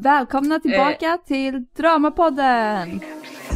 [0.00, 3.00] Välkomna tillbaka till Dramapodden!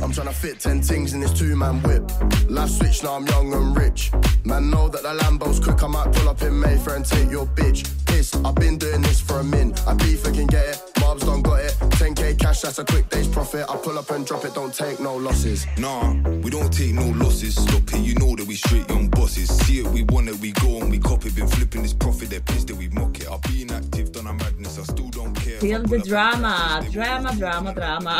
[0.03, 2.03] I'm tryna fit 10 things in this two man whip.
[2.49, 4.11] Life switch, now I'm young and rich.
[4.45, 5.83] Man, know that the Lambo's quick.
[5.83, 7.85] I might pull up in Mayfair and take your bitch.
[8.07, 9.75] Piss, I've been doing this for a min.
[9.87, 10.83] I beef, I can get it.
[11.01, 11.77] Mobs don't got it.
[12.01, 13.67] 10k cash, that's a quick day's profit.
[13.69, 15.67] I pull up and drop it, don't take no losses.
[15.77, 17.55] Nah, we don't take no losses.
[17.57, 19.49] Stop it, you know that we straight young bosses.
[19.67, 21.35] See it, we want it, we go and we cop it.
[21.37, 23.29] Been flipping this profit, they're pissed that we mock it.
[23.29, 28.15] I've been active, done a madness, I still don't Till the drama, drama, drama, drama.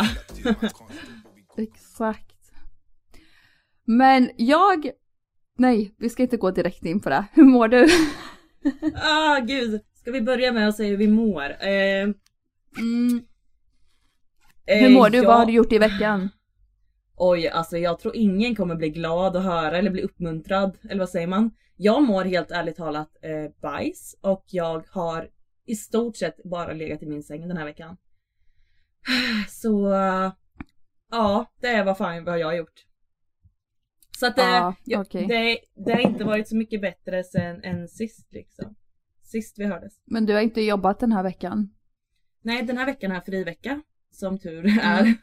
[1.57, 2.37] Exakt.
[3.85, 4.91] Men jag...
[5.59, 7.25] Nej, vi ska inte gå direkt in på det.
[7.33, 7.87] Hur mår du?
[8.95, 11.43] Ah gud, ska vi börja med att säga hur vi mår?
[11.51, 12.03] Eh,
[12.79, 13.23] Mm.
[14.67, 15.17] eh, Hur mår du?
[15.19, 16.29] jag- Vad har du gjort i veckan?
[17.17, 21.09] Oj, alltså jag tror ingen kommer bli glad att höra eller bli uppmuntrad, eller vad
[21.09, 21.51] säger man?
[21.77, 25.29] Jag mår helt ärligt talat eh, bajs och jag har
[25.65, 27.97] i stort sett bara legat i min säng den här veckan.
[29.49, 29.91] Så
[31.11, 32.87] ja, det är vad fan vad jag har gjort.
[34.19, 35.27] Så att Ja, jag- okej.
[35.27, 38.75] det, det har inte varit så mycket bättre sen än sist liksom.
[39.23, 40.01] Sist vi hördes.
[40.05, 41.75] Men du har inte jobbat den här veckan?
[42.43, 43.83] Nej, den här veckan har jag fri vecka.
[44.11, 45.15] Som tur är.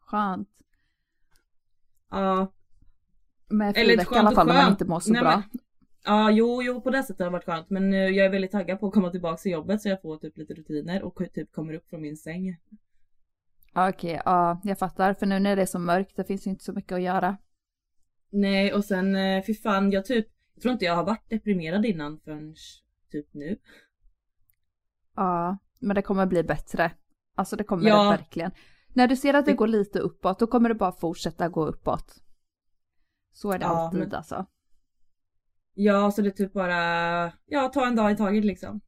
[0.00, 0.48] Skönt.
[2.10, 2.52] Ja.
[3.48, 5.30] Med Eller fri vecka i alla fall när man inte mår så Nej, bra.
[5.30, 5.60] men-
[6.06, 7.70] Ja, jo, jo, på det sättet har det varit skönt.
[7.70, 10.38] Men jag är väldigt taggad på att komma tillbaka till jobbet så jag får typ
[10.38, 12.56] lite rutiner och typ kommer upp från min säng.
[13.74, 15.14] Okej, ja jag fattar.
[15.14, 17.36] För nu när det är så mörkt, det finns ju inte så mycket att göra.
[18.30, 21.84] Nej, och sen eh, fy fan, jag typ, jag tror inte jag har varit deprimerad
[21.86, 22.54] innan förrän
[23.12, 23.58] typ nu.
[25.16, 26.92] Ja, men det kommer bli bättre.
[27.34, 28.02] Alltså det kommer Ja.
[28.02, 28.50] det verkligen.
[28.94, 31.66] När du ser att det Det- går lite uppåt, då kommer det bara fortsätta gå
[31.66, 32.14] uppåt.
[33.32, 34.46] Så är det Ja, alltid men- alltså.
[35.78, 38.80] Ja, så det är typ bara, ja, ta en dag i taget liksom.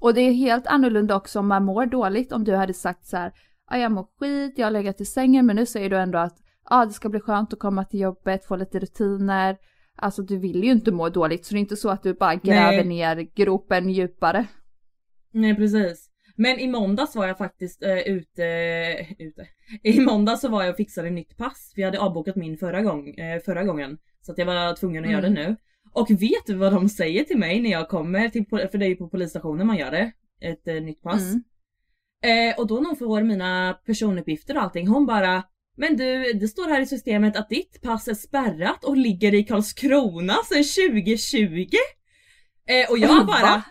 [0.00, 2.32] Och det är helt annorlunda också om man mår dåligt.
[2.32, 3.32] Om du hade sagt så här,
[3.70, 6.36] "Ja, jag mår skit, jag har legat i sängen, men nu säger du ändå att
[6.70, 9.56] ja, det ska bli skönt att komma till jobbet, få lite rutiner.
[9.96, 12.34] Alltså du vill ju inte må dåligt, så det är inte så att du bara
[12.34, 12.84] gräver Nej.
[12.84, 14.46] ner gropen djupare.
[15.32, 16.05] Nej precis.
[16.36, 18.42] Men i måndags var jag faktiskt eh, ute,
[19.18, 19.46] ute.
[19.82, 21.72] I måndags så var jag och fixade nytt pass.
[21.76, 23.98] Vi hade avbokat min förra, gång, eh, förra gången.
[24.22, 25.56] Så att jag var tvungen att göra det nu.
[25.92, 28.88] Och vet du vad de säger till mig när jag kommer till, för det är
[28.88, 30.12] ju på polisstationen man gör det.
[30.40, 31.22] Ett eh, nytt pass.
[31.22, 31.42] Mm.
[32.24, 35.42] Eh, och då när hon får mina personuppgifter och allting, hon bara
[35.76, 39.44] Men du, det står här i systemet att ditt pass är spärrat och ligger i
[39.44, 41.68] Karlskrona sedan 2020.
[42.68, 43.62] Eh, och jag bara Va?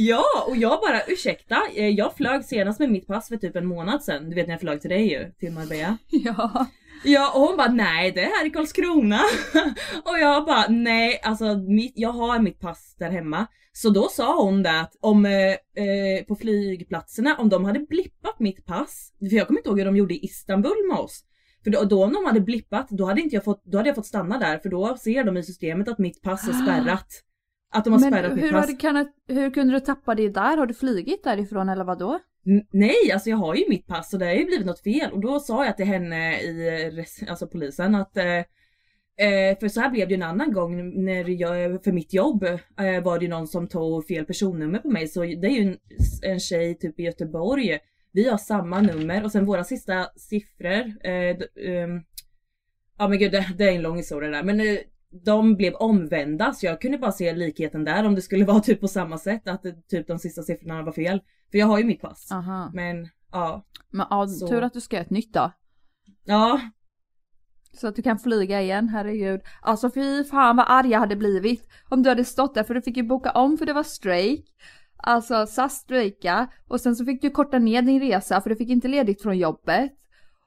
[0.00, 3.66] Ja, och jag bara ursäkta, eh, jag flög senast med mitt pass för typ en
[3.66, 4.30] månad sedan.
[4.30, 5.98] Du vet när jag flög till dig ju, till Marbella.
[6.10, 6.66] Ja.
[7.04, 9.20] Ja och hon bara nej det är här i Karlskrona.
[10.04, 13.46] och jag bara nej alltså mitt, jag har mitt pass där hemma.
[13.72, 15.32] Så då sa hon det att om eh,
[15.84, 19.86] eh, på flygplatserna om de hade blippat mitt pass, för jag kommer inte ihåg hur
[19.86, 21.24] de gjorde i Istanbul med oss.
[21.64, 23.96] För då, då om de hade blippat då hade inte jag fått, då hade jag
[23.96, 27.24] fått stanna där för då ser de i systemet att mitt pass är spärrat.
[27.70, 30.56] Att de har Men spärrat hur, har du kunnat, hur kunde du tappa det där?
[30.56, 32.18] Har du flygit därifrån eller vad då?
[32.72, 35.20] Nej, alltså jag har ju mitt pass och det har ju blivit något fel och
[35.20, 38.36] då sa jag till henne i alltså polisen att eh,
[39.26, 43.02] eh, för så här blev det en annan gång när jag, för mitt jobb eh,
[43.04, 45.78] var det någon som tog fel personnummer på mig så det är ju en,
[46.22, 47.78] en tjej typ i Göteborg.
[48.12, 51.06] Vi har samma nummer och sen våra sista siffror.
[51.06, 52.02] Eh, d- ehm,
[52.98, 54.76] ja men gud det, det är en lång historia där men eh,
[55.10, 58.80] de blev omvända så jag kunde bara se likheten där om det skulle vara typ
[58.80, 61.20] på samma sätt att typ de sista siffrorna var fel.
[61.50, 62.32] För jag har ju mitt pass.
[62.32, 62.70] Aha.
[62.74, 63.64] Men ja.
[63.90, 64.48] Men ja, Så.
[64.48, 65.52] tur att du ska ett nytt då.
[66.24, 66.60] Ja.
[67.72, 69.40] Så att du kan flyga igen, herregud.
[69.62, 72.82] Alltså fy fan vad arg jag hade blivit om du hade stått där för du
[72.82, 74.44] fick ju boka om för det var strejk.
[74.96, 78.68] Alltså SAS strejka och sen så fick du korta ner din resa för du fick
[78.68, 79.92] inte ledigt från jobbet.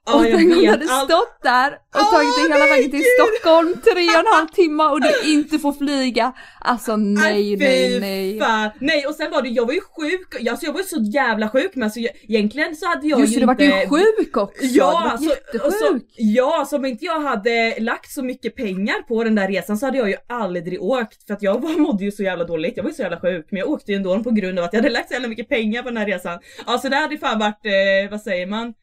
[0.06, 2.90] Ja, och tänk om du hade Allt- stått där och Åh, tagit dig hela vägen
[2.90, 3.02] till.
[3.20, 6.32] Stockholm tre och en halv timme och du inte får flyga.
[6.60, 8.40] Alltså nej, Aj, fy nej, nej.
[8.40, 8.70] Fan.
[8.80, 11.48] Nej och sen var det, jag var ju sjuk, alltså jag var ju så jävla
[11.48, 13.88] sjuk men alltså jag, egentligen så hade jag Just ju det, du vart ju inte...
[13.88, 14.64] sjuk också.
[14.64, 15.30] Ja, du alltså,
[15.66, 16.04] och så, jättesjuk.
[16.16, 19.86] ja, så om inte jag hade lagt så mycket pengar på den där resan så
[19.86, 22.84] hade jag ju aldrig åkt för att jag var, mådde ju så jävla dåligt, jag
[22.84, 24.80] var ju så jävla sjuk men jag åkte ju ändå på grund av att jag
[24.80, 26.38] hade lagt så jävla mycket pengar på den här resan.
[26.64, 28.74] Alltså det hade ju fan varit, eh, vad säger man?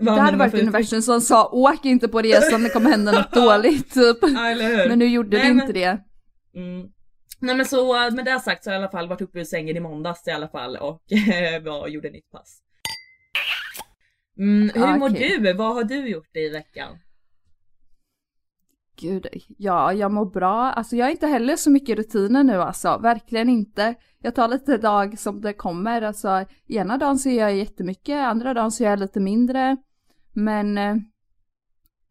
[0.00, 3.94] Det hade varit universum som sa åk inte på resan, det kommer hända något dåligt
[3.94, 4.16] typ.
[4.22, 4.28] Ja?
[4.88, 5.98] Men nu gjorde Nej, det men- inte det.
[6.56, 6.88] Mm.
[7.40, 9.44] Nej men så med det sagt så har jag i alla fall varit uppe ur
[9.44, 11.02] sängen i måndags i alla fall och
[11.62, 12.58] var, gjorde nytt pass.
[14.38, 15.52] Mm, hur Ja, mår du?
[15.52, 16.98] Vad har du gjort i veckan?
[19.00, 19.26] Gud,
[19.58, 20.72] ja, jag mår bra.
[20.72, 23.94] Alltså jag har inte heller så mycket rutiner nu alltså, verkligen inte.
[24.22, 28.54] Jag tar lite dag som det kommer, alltså ena dagen så gör jag jättemycket, andra
[28.54, 29.76] dagen så gör jag lite mindre.
[30.32, 30.96] Men eh,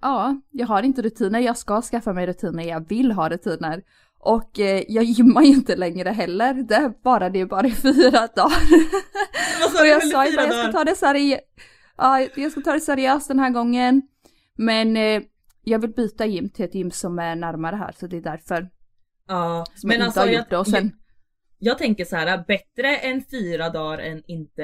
[0.01, 3.83] ja, jag har inte rutiner, jag ska skaffa mig rutiner, jag vill ha rutiner.
[4.19, 7.71] Och eh, jag gymmar ju inte längre heller, det är bara det är bara i
[7.71, 8.69] fyra dagar.
[9.73, 11.43] Vad Och jag sa ju bara, jag ska ta det seriöst.
[11.97, 14.01] Ja, jag ska ta det seriöst den här gången.
[14.57, 15.21] Men eh,
[15.69, 18.69] jag vill byta gym till ett gym som är närmare här, så det är därför.
[19.27, 20.57] Ja, Som jag inte har gjort det.
[20.57, 20.91] Och sen,
[21.59, 24.63] jag, tänker så här, bättre än fyra dagar än inte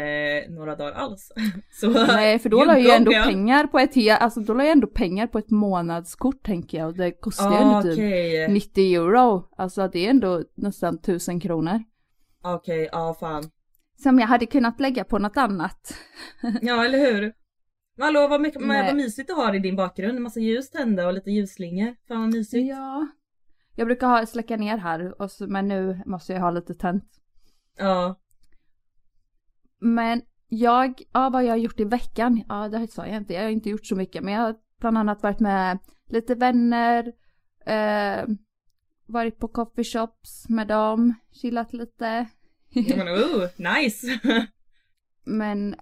[0.50, 1.32] några dagar alls.
[1.72, 4.88] Så, nej, för då la jag ändå pengar på ett alltså då la jag ändå
[4.88, 6.88] pengar på ett månadskort tänker jag.
[6.88, 9.50] Och det kostar ju Ah, ändå typ Okej, 90 euro.
[9.58, 11.84] Alltså det är ändå nästan 1000 kronor.
[12.44, 13.44] okej, ja fan.
[14.04, 15.96] Som jag hade kunnat lägga på något annat.
[16.62, 17.34] Ja eller hur?
[17.98, 18.86] Hallå vad, mycket, Nej.
[18.86, 21.96] vad mysigt du har i din bakgrund, en massa ljus tända och lite ljusslingor.
[22.08, 22.68] Fan vad mysigt.
[22.70, 23.08] Ja.
[23.76, 27.06] Jag brukar ha, släcka ner här, och så, men nu måste jag ha lite tänt.
[27.78, 28.20] Ja.
[29.80, 33.44] Men jag, ja vad jag har gjort i veckan, ja det sa jag inte, jag
[33.44, 35.80] har inte gjort så mycket men jag har bland annat varit med
[36.10, 37.14] lite vänner,
[37.66, 38.26] eh,
[39.06, 42.28] varit på coffeeshops med dem, chillat lite.
[42.76, 44.20] Men oh, nice!
[45.26, 45.76] Men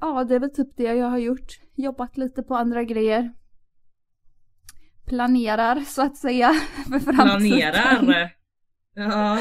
[0.00, 1.60] ja, det är väl typ det jag har gjort.
[1.74, 3.32] Jobbat lite på andra grejer.
[5.06, 6.52] Planerar så att säga
[6.88, 7.72] för framtiden.
[7.72, 8.30] Planerar!
[8.96, 9.38] Ja.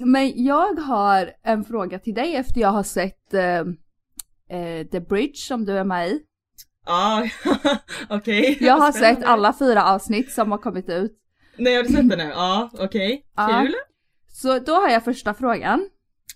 [0.00, 3.58] Men jag har en fråga till dig efter jag har sett eh,
[4.58, 6.20] eh, The Bridge som du är med i.
[6.86, 7.28] Ja,
[8.10, 8.58] okej.
[8.60, 9.20] Jag har Spännande.
[9.20, 11.12] sett alla fyra avsnitt som har kommit ut.
[11.56, 12.24] Nej har du sett det nu?
[12.24, 13.26] Ja, okej.
[13.36, 13.62] Ja.
[13.64, 13.74] Kul.
[14.28, 15.88] Så då har jag första frågan.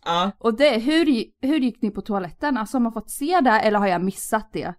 [0.04, 0.30] Ja.
[0.38, 1.06] Och det hur,
[1.46, 2.56] hur gick ni på toaletten?
[2.56, 4.74] Alltså har man fått se det eller har jag missat det?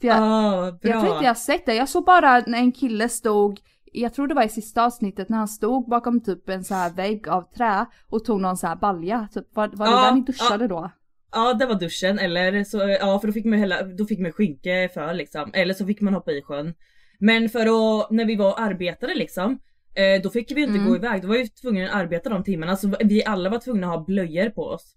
[0.00, 0.90] För jag, bra.
[0.90, 1.74] jag tror inte jag sett det.
[1.74, 3.60] Jag såg bara när en kille stod,
[3.92, 6.90] jag tror det var i sista avsnittet när han stod bakom typ en så här
[6.90, 9.28] vägg av trä och tog någon så här balja.
[9.34, 10.90] Typ, var, var det Ja, där ni duschade då?
[11.32, 14.32] Ja det var duschen eller så, ja för då fick man hälla, då fick man
[14.32, 15.50] skynke för liksom.
[15.52, 16.74] Eller så fick man hoppa i sjön.
[17.18, 19.58] Men för att, när vi var och arbetade liksom.
[19.94, 20.88] Eh, då fick vi inte Mm.
[20.88, 22.76] gå iväg, då var vi tvungna att arbeta de timmarna.
[22.76, 24.96] Så vi alla var tvungna att ha blöjor på oss.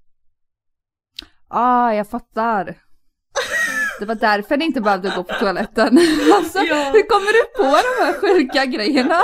[1.48, 2.78] Ah, jag fattar.
[4.00, 6.00] Det var därför ni inte behövde gå på toaletten.
[6.36, 6.92] Alltså, Ja.
[6.94, 9.20] hur kommer du på de här sjuka grejerna?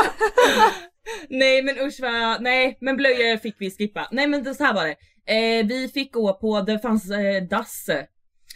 [1.29, 4.07] Nej men usch vad, nej men blöjor fick vi skippa.
[4.11, 4.95] Nej men det, så här var det.
[5.33, 7.85] Eh, vi fick gå på, det fanns eh, dass.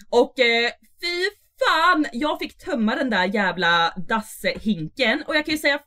[0.09, 0.69] Och eh,
[1.01, 1.23] fy
[1.65, 5.79] fan, jag fick tömma den där jävla dasshinken och jag kan ju säga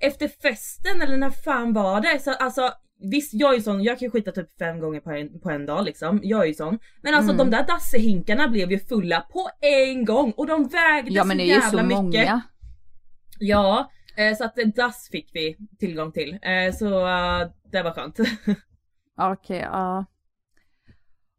[0.00, 2.72] efter festen eller när fan var det så alltså
[3.12, 5.66] visst jag är ju sån, jag kan skita typ fem gånger på en, på en
[5.66, 6.20] dag liksom.
[6.22, 6.78] Jag är ju sån.
[7.02, 7.50] Men alltså Mm.
[7.50, 11.36] de där dassehinkarna blev ju fulla på en gång och de vägde Ja så men
[11.36, 11.96] det är ju så jävla mycket.
[11.96, 12.40] många.
[13.38, 16.32] Ja, eh, så att eh, dass fick vi tillgång till.
[16.42, 18.18] Eh, så eh, det var skönt.
[19.20, 20.04] Okej, ja.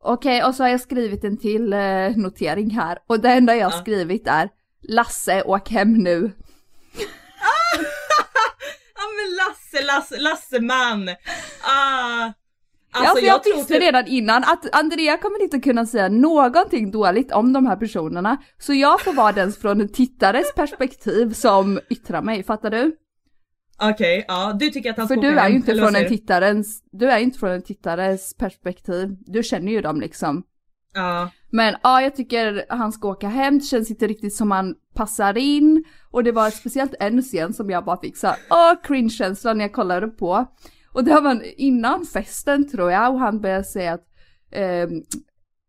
[0.03, 2.97] Okej, och så har jag skrivit en till eh, notering här.
[3.07, 3.81] Och det enda jag har Ja.
[3.81, 4.49] skrivit är
[4.81, 6.31] Lasse, åk hem nu.
[9.73, 11.09] Ja Lasse, Lasse, Lasseman!
[11.61, 12.31] Ah,
[12.93, 16.91] Alltså, alltså jag, tror visste typ- redan innan att Andrea kommer inte kunna säga någonting
[16.91, 18.37] dåligt om de här personerna.
[18.57, 22.97] Så jag får vara den från en tittares perspektiv som yttrar mig, fattar du?
[23.81, 27.11] Okej, ja du tycker att han För du är ju inte från en tittarens, du
[27.11, 29.17] är inte från en tittares perspektiv.
[29.19, 30.43] Du känner ju dem liksom.
[30.93, 31.31] Ja.
[31.51, 35.37] Men ja, jag tycker han ska åka hem, det känns inte riktigt som han passar
[35.37, 35.83] in.
[36.11, 39.73] Och det var speciellt en scen som jag bara fick såhär, åh cringe-känsla när jag
[39.73, 40.45] kollade på.
[40.93, 44.05] Och det var innan festen tror jag, och han började säga att
[44.51, 44.89] ehm,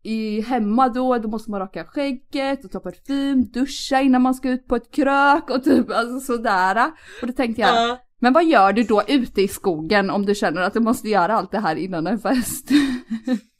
[0.03, 4.49] i hemma då, då måste man raka skägget och ta parfym, duscha innan man ska
[4.49, 6.91] ut på ett krök och typ alltså sådär.
[7.21, 7.99] Och då tänkte jag, Ja.
[8.19, 11.33] men vad gör du då ute i skogen om du känner att du måste göra
[11.37, 12.69] allt det här innan en fest?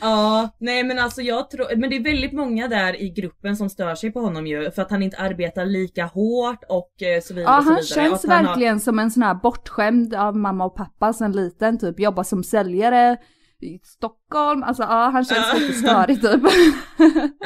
[0.00, 3.70] Ja, nej men alltså jag tror, men det är väldigt många där i gruppen som
[3.70, 7.34] stör sig på honom ju för att han inte arbetar lika hårt och eh, så
[7.34, 8.08] vidare Ja och så han vidare.
[8.08, 12.00] känns han verkligen som en sån här bortskämd av mamma och pappa sen liten typ,
[12.00, 13.16] jobbar som säljare
[13.60, 16.42] i Stockholm, alltså ja han känns lite störig typ.
[16.42, 16.50] Har,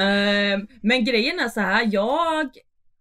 [0.54, 2.50] eh, men grejen är så här, jag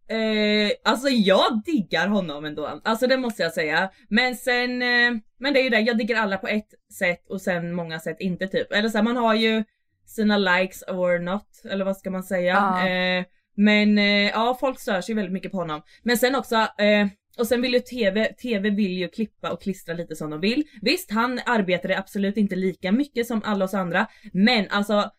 [0.09, 3.89] Eh, alltså jag diggar honom ändå, alltså det måste jag säga.
[4.09, 7.41] Men sen, eh, men det är ju det, jag diggar alla på ett sätt och
[7.41, 8.71] sen många sätt inte typ.
[8.71, 9.63] Eller så här, man har ju
[10.05, 12.53] sina likes or not, eller vad ska man säga.
[12.53, 12.87] Ja.
[12.89, 15.81] Eh, men eh, ja, folk stör sig väldigt mycket på honom.
[16.03, 19.93] Men sen också, eh, och sen vill ju TV, TV vill ju klippa och klistra
[19.93, 20.63] lite som de vill.
[20.81, 25.11] Visst, han arbetade absolut inte lika mycket som alla oss andra, men alltså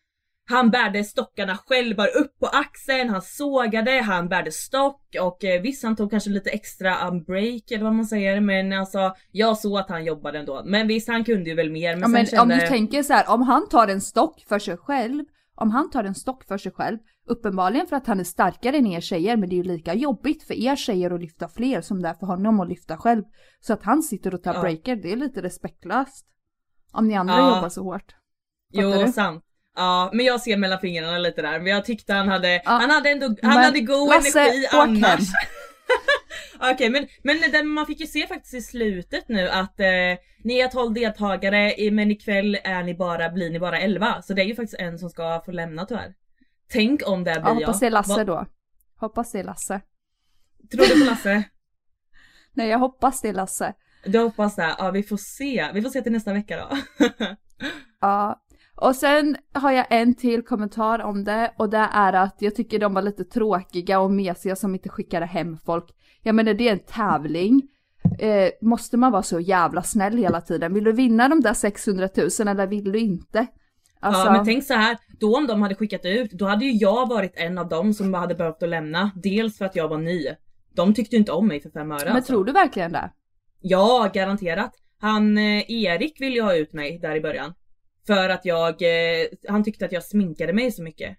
[0.51, 5.63] han bärde stockarna själv, bara upp på axeln, han sågade, han bärde stock och eh,
[5.63, 9.59] visst han tog kanske lite extra um, break eller vad man säger men alltså jag
[9.59, 10.63] såg att han jobbade ändå.
[10.65, 12.65] Men visst han kunde ju väl mer men, Ja, men sen om kände...
[12.65, 16.05] du tänker så här, om han tar en stock för sig själv, om han tar
[16.05, 19.49] en stock för sig själv, uppenbarligen för att han är starkare än er tjejer, men
[19.49, 22.27] det är ju lika jobbigt för er tjejer att lyfta fler som det är för
[22.27, 23.23] honom att lyfta själv.
[23.61, 24.61] Så att han sitter och tar Ja.
[24.61, 26.27] breaker, det är lite respektlöst.
[26.93, 27.55] Om ni andra Ja.
[27.57, 28.15] jobbar så hårt.
[28.75, 29.13] Fattar Jo du?
[29.13, 29.45] sant.
[29.77, 32.91] Ja men jag ser mellan fingrarna lite där men jag tyckte han hade, Ja, han
[32.91, 35.21] hade ändå, han hade god Lasse, energi annars.
[36.73, 39.87] Okej men, men det, man fick ju se faktiskt i slutet nu att eh,
[40.45, 44.35] ni är 12 deltagare i- men ikväll är ni bara, blir ni bara 11 så
[44.35, 46.15] det är ju faktiskt en som ska få lämna tyvärr.
[46.73, 47.55] Tänk om det blir Ja, jag.
[47.55, 48.47] hoppas det är Lasse Vad- då.
[48.97, 49.81] Hoppas det är Lasse.
[50.73, 51.43] Tror du på Lasse?
[52.53, 53.75] Nej, jag hoppas det är Lasse.
[54.05, 54.75] Du hoppas det?
[54.79, 55.71] Ja vi får se.
[55.75, 56.77] Vi får se till nästa vecka då.
[58.01, 58.43] Ja.
[58.81, 62.79] Och sen har jag en till kommentar om det och det är att jag tycker
[62.79, 65.85] de var lite tråkiga och mesiga som inte skickade hem folk.
[66.23, 67.63] Jag menar det är en tävling.
[68.19, 70.75] Eh, måste man vara så jävla snäll hela tiden?
[70.75, 73.47] Vill du vinna de där 600 000 eller vill du inte?
[74.01, 76.73] Alltså, Ja men tänk så här, då om de hade skickat ut, då hade ju
[76.73, 79.11] jag varit en av dem som hade behövt att lämna.
[79.15, 80.27] Dels för att jag var ny.
[80.75, 82.33] De tyckte inte om mig för fem öre men alltså.
[82.33, 83.11] tror du verkligen det?
[83.61, 84.73] Ja, garanterat.
[85.01, 87.55] Han, eh, Erik ville ju ha ut mig där i början.
[88.07, 91.17] För att jag, eh, han tyckte att jag sminkade mig så mycket.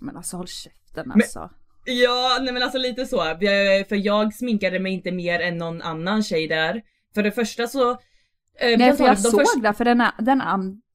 [0.00, 1.50] Men alltså håll käften Men- alltså.
[1.84, 3.16] Ja, nej men alltså lite så.
[3.88, 6.82] För jag sminkade mig inte mer än någon annan tjej där.
[7.14, 7.90] För det första så...
[7.90, 7.96] eh,
[8.60, 10.42] Nej kan för jag såg första- det för den, den,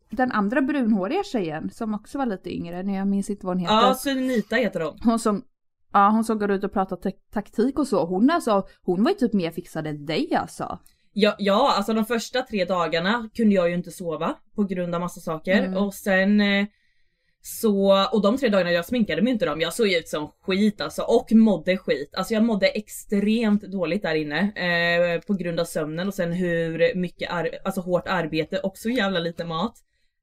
[0.09, 3.61] den andra brunhåriga tjejen som också var lite yngre, nej, jag minns inte vad hon
[3.61, 3.75] heter.
[3.75, 4.97] Ja, Sunita heter de.
[5.03, 5.43] Hon som,
[5.93, 9.17] ja hon som går ut och pratar taktik och så, hon alltså, hon var ju
[9.17, 10.79] typ mer fixad än dig alltså.
[11.19, 15.01] Ja, ja, alltså de första tre dagarna kunde jag ju inte sova på grund av
[15.01, 15.77] massa saker Mm.
[15.77, 16.65] och sen eh,
[17.41, 20.81] så, och de tre dagarna jag sminkade mig inte dem, jag såg ut som skit
[20.81, 22.15] alltså och mådde skit.
[22.15, 26.95] Alltså jag mådde extremt dåligt där inne eh, på grund av sömnen och sen hur
[26.95, 29.73] mycket ar- alltså hårt arbete och så jävla lite mat.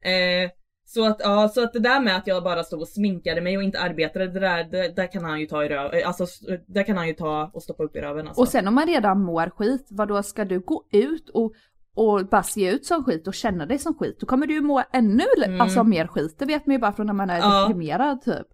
[0.05, 0.51] Eh,
[0.87, 3.57] så att, ja, så att det där med att jag bara stod och sminkade mig
[3.57, 6.27] och inte arbetade, det där, det, där kan han ju ta i röv, eh, alltså
[6.67, 8.41] där kan han ju ta och stoppa upp i röven alltså.
[8.43, 11.53] Och sen om man redan mår skit, vad då ska du gå ut och,
[11.95, 14.61] och bara se ut som skit och känna dig som skit, då kommer du ju
[14.61, 15.61] må ännu Mm.
[15.61, 16.37] alltså, mer skit.
[16.39, 17.61] Det vet man ju bara från när man är Ja.
[17.61, 18.47] deprimerad typ.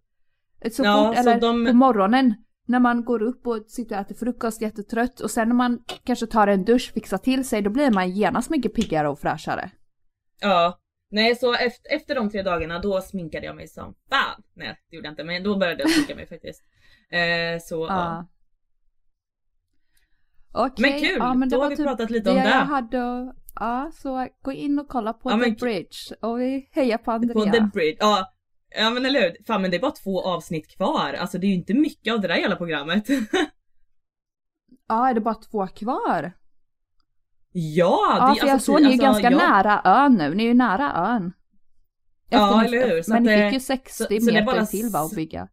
[0.73, 2.35] Så Ja, fort, eller de- på morgonen
[2.67, 6.27] när man går upp och sitter och äter frukost jättetrött och sen när man kanske
[6.27, 9.71] tar en dusch, fixar till sig, då blir man genast mycket piggare och fräschare.
[10.41, 10.79] Ja.
[11.11, 14.43] Nej så efter, efter de tre dagarna då sminkade jag mig som fan.
[14.55, 16.63] Nej det gjorde jag inte men då började jag sminka mig faktiskt.
[17.11, 18.27] Eh, så ja.
[20.53, 21.17] Okej, Men kul!
[21.19, 22.43] ja, men då har vi typ pratat lite om det.
[22.43, 26.69] jag hade Ja, så gå in och kolla på Ja, The men- Bridge och vi
[26.73, 27.35] hejar på Andrea.
[27.35, 27.97] På The Bridge.
[28.01, 28.33] Ja.
[28.77, 29.45] ja men eller hur.
[29.47, 31.13] Fan men det är bara två avsnitt kvar.
[31.19, 33.05] Alltså det är ju inte mycket av det där jävla programmet.
[34.89, 36.33] Ja, är det bara två kvar?
[37.53, 38.17] Ja!
[38.19, 39.51] Ja, det, för jag alltså, såg ni är ju alltså, ganska ja.
[39.51, 40.35] nära ön nu.
[40.35, 41.33] Ni är ju nära ön.
[42.29, 43.03] Ja, ni- eller hur?
[43.03, 45.49] Så Men ni det- fick ju 60 så- så meter bara till va att bygga.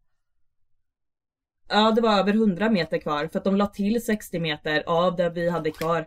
[1.69, 5.15] Ja det var över 100 meter kvar för att de la till 60 meter av
[5.15, 6.05] det vi hade kvar.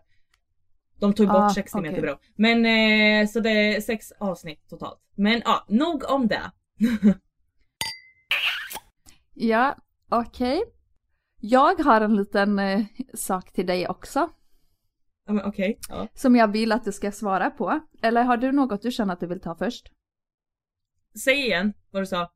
[1.01, 2.19] De tog bort Ah, 60 meter bra.
[2.37, 5.01] Men eh, så det är sex avsnitt totalt.
[5.15, 6.51] Men ja, nog om det.
[9.35, 9.77] Ja,
[10.11, 10.63] okej.
[11.41, 12.81] Jag har en liten eh,
[13.15, 14.29] sak till dig också.
[15.27, 15.79] Ja men okej.
[15.89, 16.09] Ja.
[16.15, 17.81] Som jag vill att du ska svara på.
[18.03, 19.87] Eller har du något du känner att du vill ta först?
[21.25, 22.33] Säg igen vad du sa.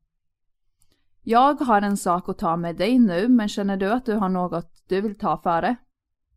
[1.23, 4.29] Jag har en sak att ta med dig nu, men känner du att du har
[4.29, 5.75] något du vill ta före?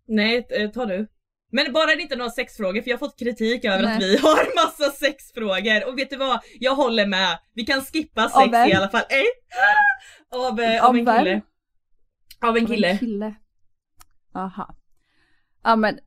[0.06, 1.08] Nej, eh, ta du.
[1.52, 3.96] Men bara det inte några sexfrågor för jag har fått kritik över Nej.
[3.96, 5.88] att vi har massa sexfrågor.
[5.88, 6.40] Och vet du vad?
[6.60, 7.38] Jag håller med.
[7.54, 9.04] Vi kan skippa Av sex i alla fall.
[9.08, 10.38] Eh?
[10.38, 11.42] Av, av Av en kille.
[12.40, 12.88] Av en Av kille.
[12.88, 13.34] En kille.
[14.34, 14.74] Aha.
[15.62, 15.98] Ja men,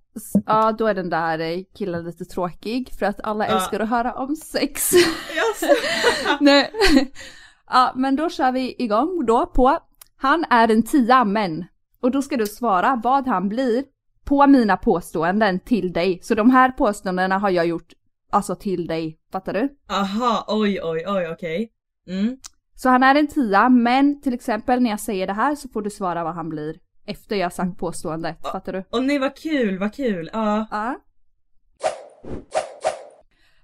[0.45, 3.53] ja då är den där eh, killen lite tråkig för att alla Ja.
[3.55, 4.93] älskar att höra om sex.
[4.93, 5.71] Yes.
[6.39, 6.71] Nej.
[7.69, 9.77] Ja men då kör vi igång då på
[10.17, 11.65] Han är en tia men.
[12.01, 13.83] Och då ska du svara vad han blir
[14.25, 16.19] på mina påståenden till dig.
[16.23, 17.93] Så de här påståendena har jag gjort
[18.31, 19.69] alltså till dig, fattar du?
[19.89, 21.71] Aha, oj oj oj okej.
[22.07, 22.37] Mm.
[22.75, 25.81] Så han är en tia men till exempel när jag säger det här så får
[25.81, 26.75] du svara vad han blir
[27.11, 28.83] efter jag sagt påståendet, fattar du?
[28.89, 30.29] Och nej vad kul, vad kul.
[30.33, 30.67] Ja.
[30.71, 30.99] Ja.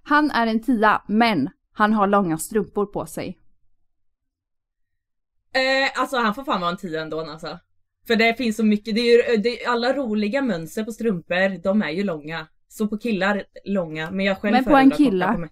[0.03, 3.39] Han är en tia, men han har långa strumpor på sig.
[5.53, 7.59] Eh, alltså han får fan vara en tia ändå alltså.
[8.07, 11.61] För det finns så mycket, det är ju, det är, alla roliga mönster på strumpor,
[11.63, 12.47] de är ju långa.
[12.67, 15.33] Så på killar långa, men jag själv Men på en killa?
[15.33, 15.41] på.
[15.41, 15.47] På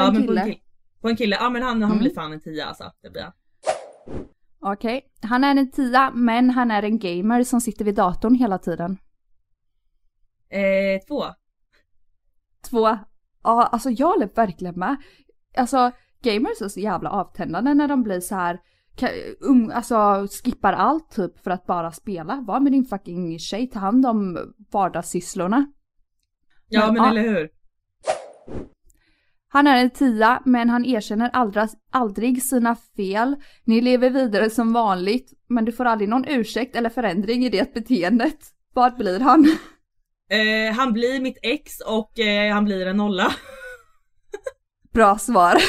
[0.00, 0.40] ja en men på kille?
[0.40, 0.60] en, ki-
[1.00, 2.02] på en kille, ja men han, han Mm.
[2.02, 2.92] blir fan en tia alltså.
[3.02, 3.32] Det blir han.
[4.64, 8.58] Okej, han är en tia, men han är en gamer som sitter vid datorn hela
[8.58, 8.98] tiden.
[10.48, 11.24] Eh, två.
[12.70, 12.98] Två,
[13.42, 14.96] ja alltså jag håller verkligen med.
[15.56, 15.90] Alltså
[16.22, 18.58] gamers är så jävla avtändande när de blir så här
[19.40, 22.40] um, alltså skippar allt typ för att bara spela.
[22.46, 24.38] Var med din fucking tjej, ta hand om
[24.72, 25.66] vardagssysslorna.
[26.68, 27.10] Ja Men, men ja.
[27.10, 27.50] eller hur.
[29.54, 33.36] Han är en tia, men han erkänner aldrig, aldrig sina fel.
[33.64, 37.74] Ni lever vidare som vanligt, men du får aldrig någon ursäkt eller förändring i det
[37.74, 38.38] beteendet.
[38.74, 39.56] Vad blir han?
[40.30, 43.32] Eh, han blir mitt ex och eh, han blir en nolla.
[44.92, 45.54] Bra svar.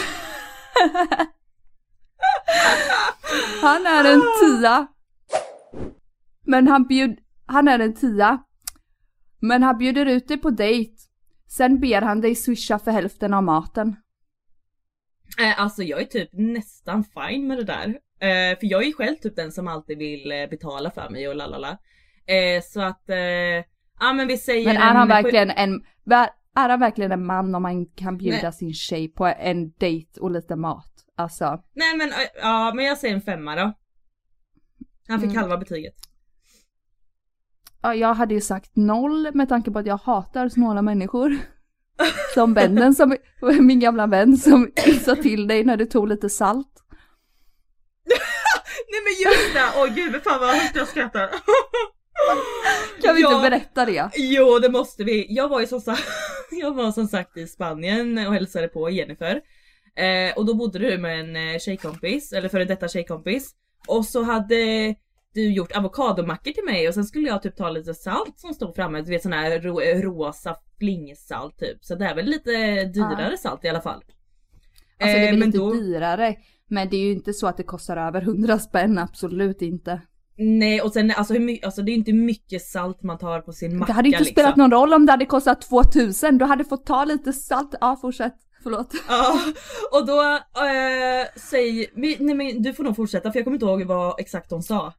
[3.61, 4.87] han är en tia.
[6.45, 8.43] Men han bjud, han är en tia.
[9.39, 11.02] Men han bjuder ut dig på dejt.
[11.57, 13.95] Sen ber han dig swisha för hälften av maten.
[15.39, 17.87] Eh, alltså jag är typ nästan fine med det där.
[18.19, 21.27] Eh, för jag är ju själv typ den som alltid vill eh, betala för mig
[21.27, 21.77] och lalala.
[22.63, 23.03] Så att,
[23.99, 25.85] ja men vi säger Men är han verkligen en,
[26.55, 28.53] är han verkligen en man om man kan bjuda Nej.
[28.53, 30.93] sin tjej på en dejt och lite mat?
[31.15, 32.11] Alltså, Nej men,
[32.41, 33.73] ja men jag säger en femma då.
[35.07, 35.41] Han fick Mm.
[35.41, 35.95] halva betyget.
[37.83, 41.37] Ja, jag hade ju sagt noll med tanke på att jag hatar snåla människor.
[42.33, 43.17] Som vännen som,
[43.59, 44.71] min gamla vän som
[45.05, 46.67] sa till dig när du tog lite salt.
[48.91, 49.79] Nej men just det!
[49.81, 51.29] Åh gud fan vad högt jag skrattar.
[53.01, 53.35] Kan vi Ja.
[53.37, 54.09] inte berätta det?
[54.15, 55.25] Jo det måste vi.
[55.29, 56.03] Jag var ju som sagt,
[56.51, 59.41] jag var som sagt i Spanien och hälsade på Jennifer.
[59.95, 63.51] Eh, och då bodde du med en eh, tjejkompis, eller före detta tjejkompis.
[63.87, 64.95] Och så hade
[65.33, 68.75] du gjort avokadomackor till mig och sen skulle jag typ ta lite salt som stod
[68.75, 71.77] framme, du vet sån här ro rosa flingsalt typ.
[71.85, 74.03] Så det är väl lite dyrare salt i alla fall.
[74.03, 74.05] Alltså
[74.99, 76.35] det är Eh, väl men lite då- dyrare.
[76.67, 80.01] Men det är ju inte så att det kostar över 100 spänn, absolut inte.
[80.37, 83.53] Nej och sen alltså, hur mycket, alltså det är inte mycket salt man tar på
[83.53, 84.33] sin macka Det hade inte liksom.
[84.33, 87.75] spelat någon roll om det hade kostat 2000, du hade fått ta lite salt.
[87.81, 88.35] Ja, fortsätt.
[88.63, 88.93] Förlåt.
[89.07, 89.39] Ja,
[89.91, 90.21] och då
[90.61, 94.19] eh, säg, men- nej men du får nog fortsätta för jag kommer inte ihåg vad
[94.19, 94.93] exakt hon sa.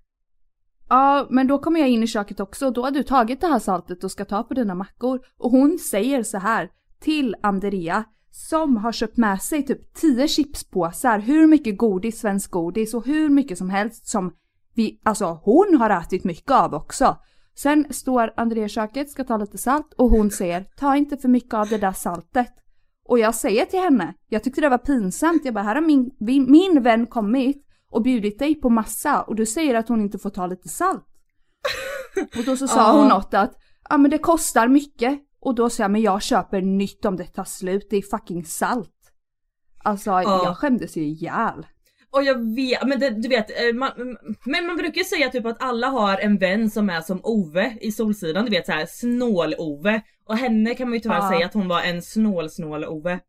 [0.88, 3.46] Ja, men då kommer jag in i köket också och då har du tagit det
[3.46, 5.20] här saltet och ska ta på dina mackor.
[5.38, 6.70] Och hon säger så här
[7.00, 12.94] till Andrea som har köpt med sig typ 10 chipspåsar, hur mycket godis, svensk godis
[12.94, 14.32] och hur mycket som helst som
[14.74, 17.16] vi, alltså hon har ätit mycket av också.
[17.54, 21.28] Sen står Andrea i köket, ska ta lite salt och hon säger ta inte för
[21.28, 22.52] mycket av det där saltet.
[23.04, 26.10] Och jag säger till henne, jag tyckte det var pinsamt, jag bara här har min,
[26.18, 30.18] min, min vän kommit och bjudit dig på massa och du säger att hon inte
[30.18, 31.06] får ta lite salt.
[32.38, 35.20] Och då så sa hon något att, ja men det kostar mycket.
[35.40, 38.44] Och då säger jag, men jag köper nytt om det tar slut, det är fucking
[38.44, 38.90] salt.
[39.84, 41.66] Alltså jag skämdes ju ihjäl.
[42.10, 43.90] Och jag vet, men det, du vet, eh, man,
[44.44, 47.78] men man brukar ju säga typ att alla har en vän som är som Ove
[47.80, 50.02] i Solsidan, du vet såhär snål-Ove.
[50.26, 51.28] Och henne kan man ju tyvärr Ja.
[51.30, 53.20] säga att hon var en snål-snål-Ove.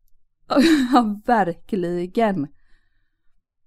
[0.92, 2.46] Ja, verkligen.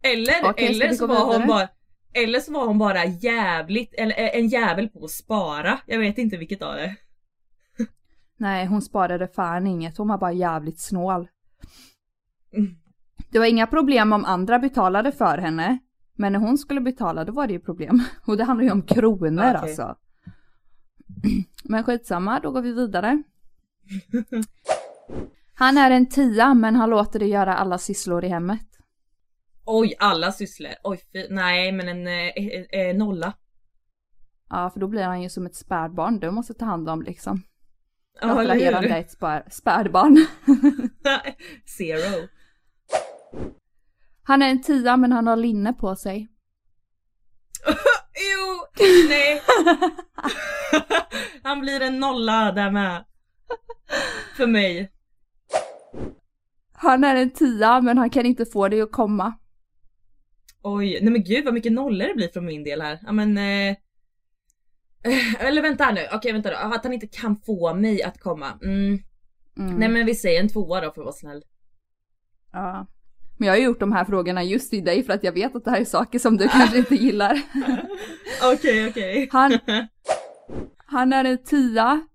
[0.01, 1.67] Eller, Okej, eller så var hon bara
[2.13, 5.79] eller så var hon bara jävligt, eller eh, en jävel på att spara.
[5.85, 6.95] Jag vet inte vilket av det.
[8.37, 11.27] Nej, hon sparade fan inget, hon var bara jävligt snål.
[12.53, 12.75] Mm.
[13.31, 15.79] Det var inga problem om andra betalade för henne.
[16.15, 18.03] Men när hon skulle betala då var det ju problem.
[18.25, 19.55] Och det handlar ju om kronor Okej.
[19.55, 19.95] alltså.
[21.63, 23.23] Men skitsamma, då går vi vidare.
[25.53, 28.68] Han är en tia men han låter dig göra alla sysslor i hemmet.
[29.71, 30.73] Oj, alla sysslor.
[30.83, 33.33] Oj, fy, nej men en eh, eh, nolla.
[34.49, 37.43] Ja, för då blir han ju som ett spädbarn du måste ta hand om liksom.
[38.21, 38.91] Ja, eller hur?
[38.91, 40.15] ett spär, spädbarn.
[41.77, 42.27] Zero.
[44.23, 46.27] Han är en tia men han har linne på sig.
[48.21, 49.41] Jo, nej.
[51.43, 53.05] Han blir en nolla där med.
[54.37, 54.91] För mig.
[56.73, 59.33] Han är en tia men han kan inte få dig att komma.
[60.61, 62.99] Oj, nej men gud vad mycket nollor det blir från min del här.
[63.01, 63.37] Ja men...
[63.37, 63.75] Eh,
[65.39, 66.55] eller vänta här nu, okej vänta då.
[66.55, 68.59] Att han inte kan få mig att komma.
[68.63, 68.99] Mm.
[69.57, 69.75] Mm.
[69.75, 71.43] Nej men vi säger en tvåa då för att vara snäll.
[72.51, 72.87] Ja.
[73.37, 75.65] Men jag har gjort de här frågorna just till dig för att jag vet att
[75.65, 77.41] det här är saker som du kanske inte gillar.
[78.53, 79.29] Okej okej.
[79.31, 79.59] Han,
[80.77, 82.07] han är en tia,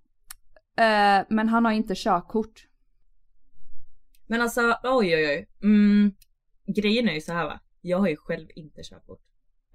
[0.79, 2.67] eh, men han har inte körkort.
[4.27, 5.49] Men alltså oj oj oj.
[5.63, 6.13] Mm,
[6.77, 7.61] grejen är ju så här va.
[7.85, 9.21] Jag har ju själv inte körkort.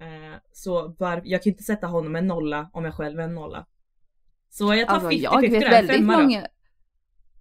[0.00, 3.34] Eh, så var, jag kan inte sätta honom en nolla om jag själv är en
[3.34, 3.66] nolla.
[4.48, 6.22] Så jag tar 50-50 Alltså jag vet där, väldigt femma då.
[6.22, 6.46] många...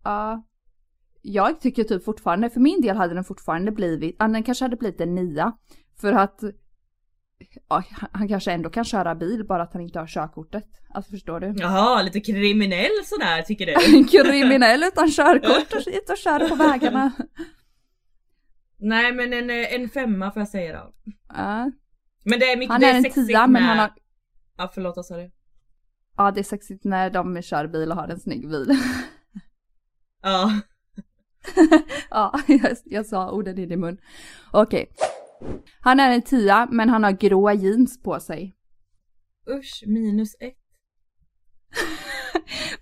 [0.04, 0.44] Ja.
[1.22, 4.76] Jag tycker typ fortfarande, för min del hade den fortfarande blivit, ja, den kanske hade
[4.78, 5.54] blivit en nia.
[6.02, 6.44] För att
[7.70, 10.68] ja, han kanske ändå kan köra bil bara att han inte har körkortet.
[10.90, 11.54] Alltså förstår du?
[11.58, 14.04] Jaha, lite kriminell sådär tycker du?
[14.12, 17.12] Kriminell utan körkort och ute och kör på vägarna.
[18.80, 20.94] Nej men en, eh, en femma får jag säga då.
[21.28, 21.72] Ja.
[22.24, 23.92] Men det är mycket Han det är en tia men han har,
[24.58, 25.32] Ja förlåt vad sa du?
[26.18, 28.68] ja det är sexigt när de kör bil och har en snygg bil.
[30.22, 30.62] Ja.
[32.10, 33.98] ja, jag, jag sa orden i din mun.
[34.52, 34.90] Okej.
[35.82, 38.56] Han är en tia men han har gråa jeans på sig.
[39.50, 40.58] Usch, minus ett.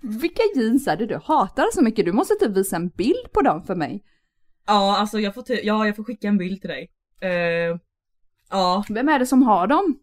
[0.00, 2.04] Vilka jeans är det du hatar så mycket?
[2.04, 4.04] Du måste typ visa en bild på dem för mig.
[4.68, 6.90] Ja alltså jag får, ja, jag får skicka en bild till dig.
[7.20, 7.76] Eh,
[8.50, 9.98] ja, Vem är det som har dem?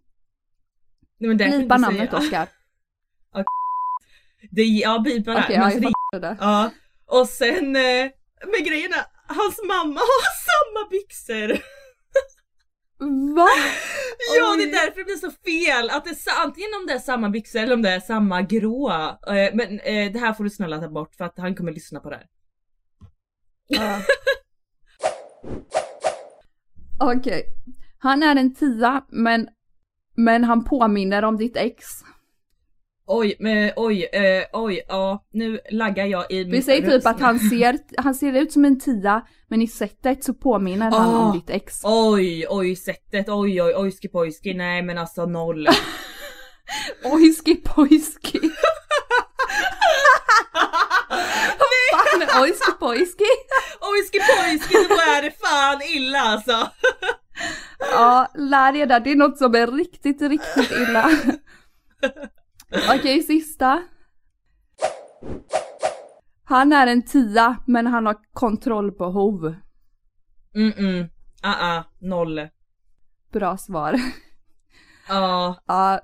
[1.17, 2.21] nej, men det Blipa namnet säga.
[2.21, 2.47] Oskar.
[4.51, 5.23] Det, ja det.
[5.25, 6.37] Ja, alltså, jag det fattar det.
[6.39, 6.71] Ja,
[7.05, 8.11] och sen, eh,
[8.45, 11.47] men grejen är, hans mamma har samma byxor!
[13.35, 13.47] Va?
[14.37, 14.69] Ja det Oj.
[14.69, 15.89] är därför det blir så fel!
[15.89, 19.09] Att det är antingen om det är samma byxor eller om det är samma gråa.
[19.27, 19.77] Eh, men
[20.13, 22.27] det här får du snälla ta bort för att han kommer lyssna på det här.
[23.67, 24.01] Ja.
[26.99, 27.43] Okej.
[27.99, 29.47] Han är en tia men,
[30.17, 31.85] men han påminner om ditt ex.
[33.07, 37.39] Oj, men, oj, eh, oj, ja nu laggar jag i Vi säger typ att han
[37.39, 41.25] ser, han ser ut som en tia men i sättet så påminner han Ah.
[41.29, 41.81] om ditt ex.
[41.83, 45.67] Oj, oj sättet, oj oj ojski pojski, nej men alltså noll.
[47.03, 48.39] Ojski pojski.
[52.21, 53.31] Är ojski pojski?
[53.91, 56.69] ojski pojski, då är det fan illa alltså.
[57.79, 58.99] Ja, lär er där.
[58.99, 61.09] Det är något som är riktigt, riktigt illa.
[62.95, 63.81] Okej, sista.
[66.45, 69.55] Han är en tia, men han har kontrollbehov.
[70.55, 71.07] Mm mm,
[71.43, 72.47] ah ah, noll.
[73.33, 73.99] Bra svar.
[75.07, 75.99] Ja, Ja.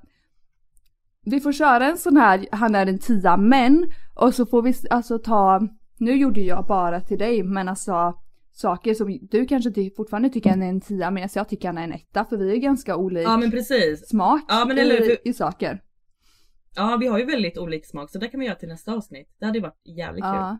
[1.25, 4.73] vi får köra en sån här, han är en tia, men, och så får vi
[4.89, 5.61] alltså ta,
[6.01, 8.13] nu gjorde jag bara till dig, men alltså
[8.51, 11.77] saker som du kanske ty- fortfarande tycker han är en tia, men jag tycker han
[11.77, 14.09] är en etta, för vi är ganska olika ja men precis.
[14.09, 15.81] smak Ja, men eller i, för- i saker.
[16.75, 19.35] Ja vi har ju väldigt olik smak så det kan vi göra till nästa avsnitt.
[19.39, 20.31] Det hade ju varit jävligt kul.
[20.33, 20.57] Ja.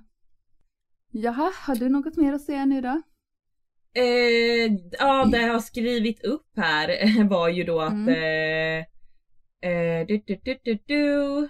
[1.12, 3.02] Jaha, har du något mer att säga nu då?
[3.94, 8.08] Eh, ja det jag har skrivit upp här var ju då att Mm.
[8.10, 8.86] eh,
[9.72, 11.50] eh, du, du, du, du, du.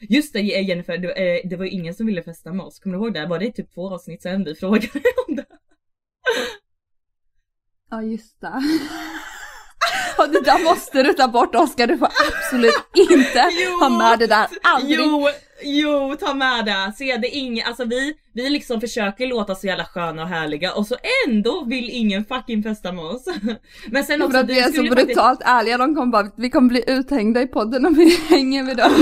[0.00, 2.78] Just det eh, Jennifer, det, eh, det var ju ingen som ville festa med oss,
[2.78, 3.26] kommer du ihåg det?
[3.26, 4.88] Var det typ två avsnitt sedan vi frågade
[5.28, 5.46] om det?
[7.90, 8.62] Ja, just det.
[10.32, 12.72] Det där måste du ta bort Oskar, du får absolut
[13.10, 13.40] inte
[13.80, 14.98] ha med det där, aldrig.
[14.98, 15.28] Jo,
[15.62, 16.92] jo, ta med det.
[16.96, 20.86] Se det ingen, alltså vi, vi liksom försöker låta så jävla sköna och härliga och
[20.86, 20.96] så
[21.28, 23.24] ändå vill ingen fucking festa med oss.
[23.90, 26.30] Men sen också, För att vi är så skulle faktiskt- brutalt ärliga, de kommer bara,
[26.36, 28.92] vi kommer bli uthängda i podden om vi hänger vid dem.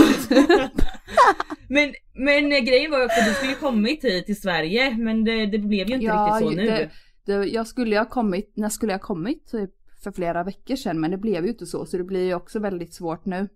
[1.68, 5.46] Men, men grejen var ju också att du skulle kommit hit till Sverige men det,
[5.46, 6.66] det blev ju inte riktigt så nu.
[6.66, 6.90] det,
[7.26, 9.50] det, jag skulle ha kommit, när skulle jag kommit?
[9.50, 9.70] Typ
[10.06, 12.58] för flera veckor sedan men det blev ju inte så så det blir ju också
[12.58, 13.48] väldigt svårt nu.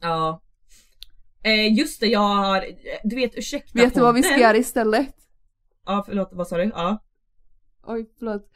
[0.00, 0.42] Ja.
[1.42, 2.64] Eh, just det, jag har,
[3.04, 5.14] du vet ursäkta Vet du vad vi ska göra istället?
[5.86, 6.64] Ja förlåt, vad sa du?
[6.64, 7.04] Ja.
[7.82, 8.50] Oj förlåt.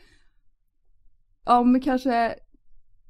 [1.44, 2.34] Om kanske,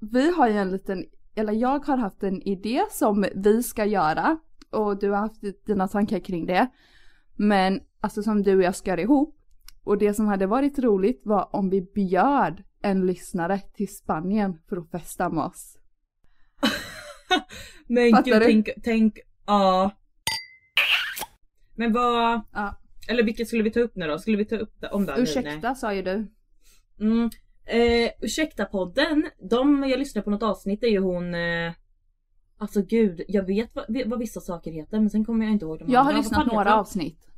[0.01, 1.05] vi har ju en liten,
[1.35, 4.39] eller jag har haft en idé som vi ska göra
[4.71, 6.71] och du har haft dina tankar kring det.
[7.37, 9.39] Men alltså som du och jag ska göra ihop.
[9.85, 14.77] Och det som hade varit roligt var om vi bjöd en lyssnare till Spanien för
[14.77, 15.79] att festa med oss.
[17.87, 18.45] Men Fattar gud du?
[18.47, 19.91] tänk, tänk, ja.
[21.75, 22.81] Men vad, Ja.
[23.09, 24.19] eller vilket skulle vi ta upp nu då?
[24.19, 25.17] Skulle vi ta upp det om det?
[25.17, 25.23] nu?
[25.23, 26.27] Ursäkta sa ju du.
[27.01, 27.31] Mm.
[27.67, 31.73] Eh, ursäkta podden, de jag lyssnar på något avsnitt är ju hon eh,
[32.59, 35.79] Alltså gud, jag vet vad, vad vissa saker heter men sen kommer jag inte ihåg
[35.79, 36.19] de Jag har andra.
[36.23, 37.29] Lyssnat några avsnitt.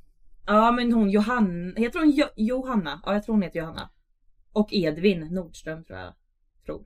[0.46, 3.00] Ja men hon Johanna, heter hon jo, Johanna?
[3.06, 3.90] Ja jag tror hon heter Johanna.
[4.54, 6.14] Och Edvin Nordström tror jag.
[6.66, 6.84] Tror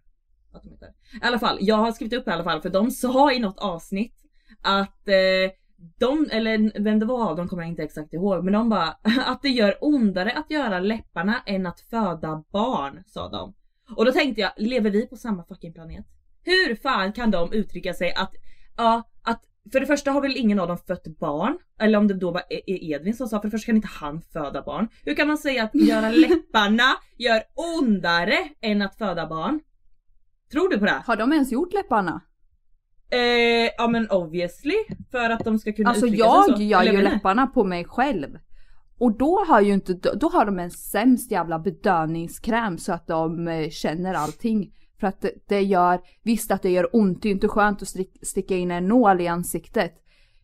[0.53, 0.89] att de heter.
[0.89, 3.59] I alla fall, jag har skrivit upp i alla fall för de sa i något
[3.59, 4.15] avsnitt
[4.63, 5.51] att eh,
[5.99, 8.89] de, eller vem det var av dem kommer jag inte exakt ihåg, men de bara
[9.27, 13.55] att det gör ondare att göra läpparna än att föda barn, sa de.
[13.97, 16.07] Och då tänkte jag, lever vi på samma fucking planet?
[16.45, 18.33] Hur fan kan de uttrycka sig att,
[18.77, 19.03] ja,
[19.73, 22.41] för det första har väl ingen av dem fött barn, eller om det då var
[22.41, 24.89] E- E- Edvin som sa, för det första kan inte han föda barn.
[25.05, 26.85] Hur kan man säga att göra läpparna
[27.17, 27.43] gör
[27.79, 29.61] ondare än att föda barn?
[30.53, 31.03] Tror du på det?
[31.07, 32.21] Har de ens gjort läpparna?
[33.11, 33.19] Eh,
[33.79, 34.75] ja men obviously,
[35.11, 36.63] för att de ska kunna Alltså uttrycka jag sig så.
[36.63, 37.15] gör ju jag vet inte.
[37.15, 38.39] läpparna på mig själv.
[38.99, 43.49] Och då har ju inte, då har de en sämst jävla bedövningskräm så att de
[43.49, 44.73] eh, känner allting.
[45.01, 47.89] För att det, det gör, visst att det gör ont, det är inte skönt att
[47.89, 49.93] stick, sticka in en nål i ansiktet.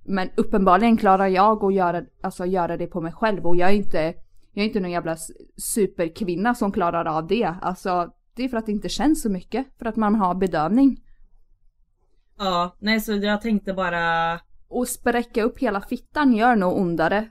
[0.04, 3.74] Men uppenbarligen klarar jag att göra, alltså göra det på mig själv och jag är
[3.74, 4.14] inte,
[4.52, 5.16] jag är inte någon jävla
[5.56, 7.54] superkvinna som klarar av det.
[7.62, 11.00] Alltså det är för att det inte känns så mycket, för att man har bedövning.
[12.38, 14.40] Ja, nej så jag tänkte bara...
[14.68, 17.28] Och spräcka upp hela fittan gör nog ondare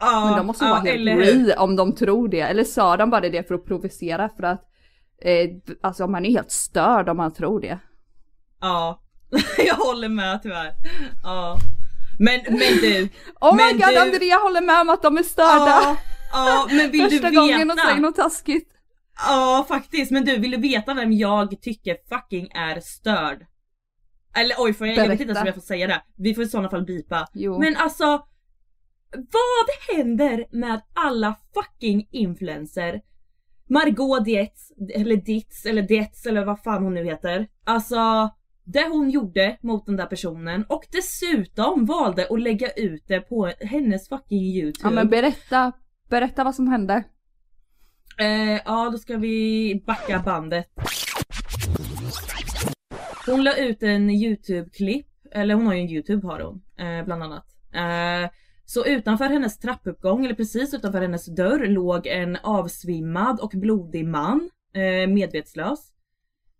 [0.00, 2.40] Ja, Men de måste ja, vara helt eller om de tror det.
[2.40, 4.70] Eller sa de bara det för att provocera för att
[5.22, 5.50] eh,
[5.82, 7.78] alltså man är helt störd om man tror det.
[8.60, 9.02] Ja,
[9.58, 10.72] jag håller med tyvärr.
[11.22, 11.58] Ja.
[12.18, 13.08] Men, men du.
[13.40, 15.66] Oh men my god du, Andrea håller med om att de är störda!
[15.66, 15.96] Ja,
[16.32, 18.00] ja men vill Första du gången de säger veta?
[18.00, 18.70] något taskigt.
[19.26, 23.46] Ja faktiskt, men du vill du veta vem jag tycker fucking är störd?
[24.36, 26.02] Eller oj, får jag, jag vet inte ens om jag får säga det.
[26.16, 27.28] Vi får i sådana fall bipa.
[27.34, 27.58] Jo.
[27.58, 28.04] Men alltså,
[29.10, 33.00] vad händer med alla fucking influencer?
[33.68, 37.48] Margot Dietz, eller Ditz, eller Dietz eller vad fan hon nu heter.
[37.64, 38.30] Alltså,
[38.64, 43.52] det hon gjorde mot den där personen och dessutom valde att lägga ut det på
[43.60, 44.88] hennes fucking youtube.
[44.88, 45.72] Ja men berätta,
[46.08, 47.04] berätta vad som hände.
[48.18, 50.66] Eh, ja, då ska vi backa bandet.
[53.26, 57.22] Hon la ut en YouTube-klipp, eller hon har ju en YouTube har hon, eh, bland
[57.22, 57.46] annat.
[57.74, 58.30] Eh,
[58.64, 64.50] så utanför hennes trappuppgång, eller precis utanför hennes dörr, låg en avsvimmad och blodig man,
[64.74, 65.92] eh, medvetslös.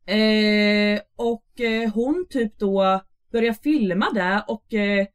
[0.06, 3.00] Eh, och eh, hon typ då
[3.32, 5.06] börjar filma det och eh,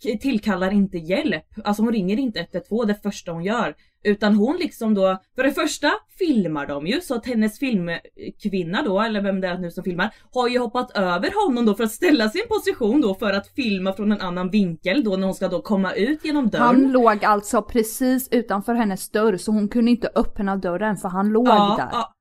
[0.00, 1.44] tillkallar inte hjälp.
[1.64, 3.74] Alltså hon ringer inte 112 det första hon gör.
[4.04, 9.00] Utan hon liksom då, för det första filmar de ju så att hennes filmkvinna då,
[9.00, 11.92] eller vem det är nu som filmar, har ju hoppat över honom då för att
[11.92, 15.48] ställa sin position då för att filma från en annan vinkel då när hon ska
[15.48, 16.66] då komma ut genom dörren.
[16.66, 21.28] Han låg alltså precis utanför hennes dörr så hon kunde inte öppna dörren för han
[21.28, 21.88] låg där.
[21.92, 22.14] Ja,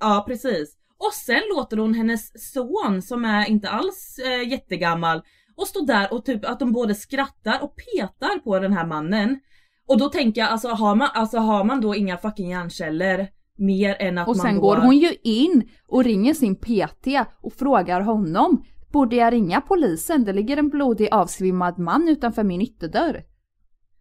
[0.00, 0.76] ja precis.
[0.98, 5.22] Och sen låter hon hennes son som är inte alls eh, jättegammal
[5.56, 9.40] och stå där och typ att de både skrattar och petar på den här mannen.
[9.86, 13.96] Och då tänker jag alltså har man, alltså, har man då inga fucking hjärnceller mer
[14.00, 14.60] än att Och man sen då...
[14.60, 17.06] går hon ju in och ringer sin PT
[17.40, 18.64] och frågar honom
[18.94, 20.24] Borde jag ringa polisen?
[20.24, 23.24] Det ligger en blodig avsvimmad man utanför min ytterdörr.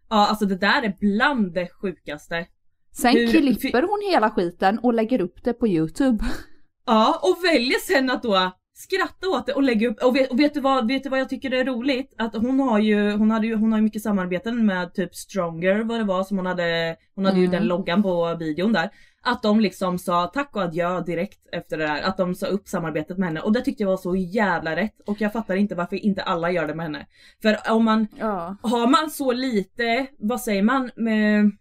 [0.09, 2.45] Ja alltså det där är bland det sjukaste.
[2.91, 6.25] Sen Hur- klipper hon hela skiten och lägger upp det på youtube.
[6.85, 8.51] Ja och väljer sen att då
[8.83, 11.19] skratta åt det och lägga upp, och vet, och vet, du vad, vet du vad
[11.19, 12.13] jag tycker är roligt?
[12.17, 15.83] Att hon har ju, hon hade ju, hon har ju mycket samarbeten med typ Stronger
[15.83, 17.51] vad det var som hon hade, hon hade Mm.
[17.51, 18.89] ju den loggan på videon där.
[19.25, 22.67] Att de liksom sa tack och adjö direkt efter det där, att de sa upp
[22.67, 25.75] samarbetet med henne och det tyckte jag var så jävla rätt och jag fattar inte
[25.75, 27.05] varför inte alla gör det med henne.
[27.41, 28.55] För om man, Ja.
[28.61, 31.51] har man så lite, vad säger man, med,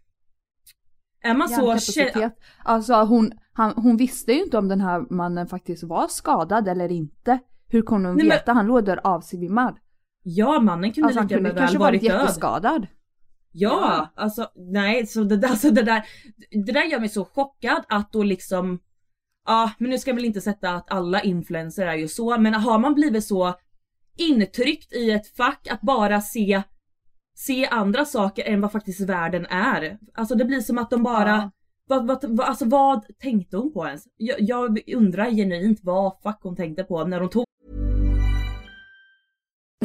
[1.22, 2.32] är man så Hjärnkapacitet.
[2.64, 6.92] Alltså hon, han, hon visste ju inte om den här mannen faktiskt var skadad eller
[6.92, 7.38] inte.
[7.68, 8.52] Hur kunde hon Nej, men- veta?
[8.52, 9.76] Han låg där avsvimmad.
[10.22, 12.20] Ja mannen kunde Alltså lika väl kanske varit varit död.
[12.20, 12.87] jätteskadad.
[13.52, 16.02] Ja, alltså nej, så det, där- alltså, det där,
[16.64, 18.78] det där gör mig så chockad att då liksom,
[19.46, 22.54] ja men nu ska jag väl inte sätta att alla influencers är ju så, men
[22.54, 23.54] har man blivit så
[24.18, 26.62] intryckt i ett fack att bara se,
[27.35, 29.99] se andra saker än vad faktiskt världen är.
[30.14, 31.51] Alltså det blir som att de bara, Ja.
[31.88, 34.05] vad, vad, vad, alltså vad tänkte hon på ens?
[34.16, 37.45] Jag, jag undrar genuint vad fuck hon tänkte på när hon tog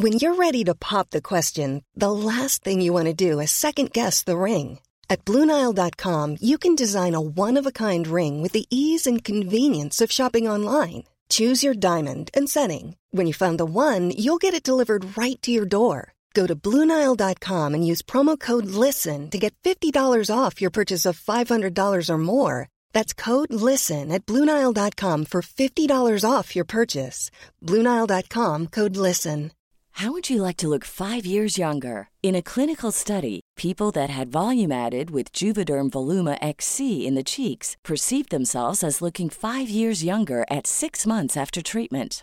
[0.00, 3.50] When you're ready to pop the question, the last thing you want to do is
[3.50, 4.78] second guess the ring.
[5.08, 9.24] At Bluenile.com, you can design a one of a kind ring with the ease and
[9.24, 11.02] convenience of shopping online.
[11.30, 12.94] Choose your diamond and setting.
[13.10, 16.12] When you find the one, you'll get it delivered right to your door.
[16.38, 21.18] Go to Bluenile.com and use promo code LISTEN to get $50 off your purchase of
[21.18, 22.68] $500 or more.
[22.92, 27.32] That's code LISTEN at Bluenile.com for $50 off your purchase.
[27.66, 29.50] Bluenile.com code LISTEN.
[29.98, 32.08] How would you like to look five years younger?
[32.22, 37.30] In a clinical study, people that had volume added with Juvederm Voluma XC in the
[37.34, 42.22] cheeks perceived themselves as looking five years younger at six months after treatment.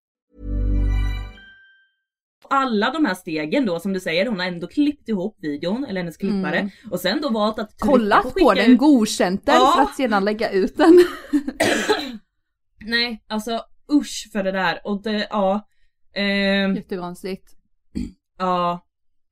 [2.49, 6.01] Alla de här stegen då som du säger, hon har ändå klippt ihop videon, eller
[6.01, 7.87] hennes klippare, och sen då valt att och
[8.23, 9.73] på skicka den, ut- godkänt den Ja.
[9.75, 10.93] för att sedan lägga ut den.
[12.85, 13.61] Nej, alltså
[13.93, 15.67] usch för det där och det, ja.
[16.15, 17.51] ehm, Jättekonstigt.
[18.37, 18.85] ja.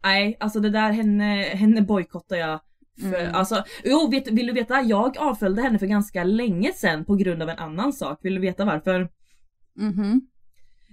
[0.03, 2.59] Nej, alltså det där henne, henne bojkottar jag.
[3.01, 3.35] För, Mm.
[3.35, 4.81] Alltså, jo, vet, vill du veta?
[4.81, 8.19] Jag avföljde henne för ganska länge sedan på grund av en annan sak.
[8.21, 9.09] Vill du veta varför?
[9.75, 10.21] Mhm.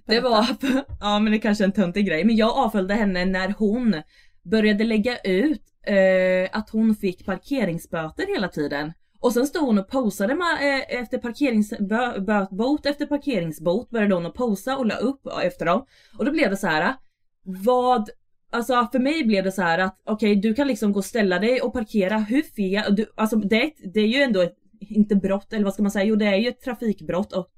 [0.07, 0.47] Det var,
[1.01, 4.03] ja men det är kanske är en töntig grej, men jag avföljde henne när hon
[4.43, 8.93] började lägga ut eh, att hon fick parkeringsböter hela tiden.
[9.21, 14.35] Och sen stod hon och posade med, eh, efter parkeringsbot efter parkeringsbot började hon att
[14.35, 15.87] posa och la upp efter dem.
[16.19, 16.95] Och då blev det så här.
[17.43, 18.11] vad
[18.51, 21.39] Alltså för mig blev det så här att okej du kan liksom gå och ställa
[21.39, 25.53] dig och parkera hur fel, du, alltså det, det är ju ändå ett, inte brott
[25.53, 27.49] eller vad ska man säga, jo det är ju ett trafikbrott och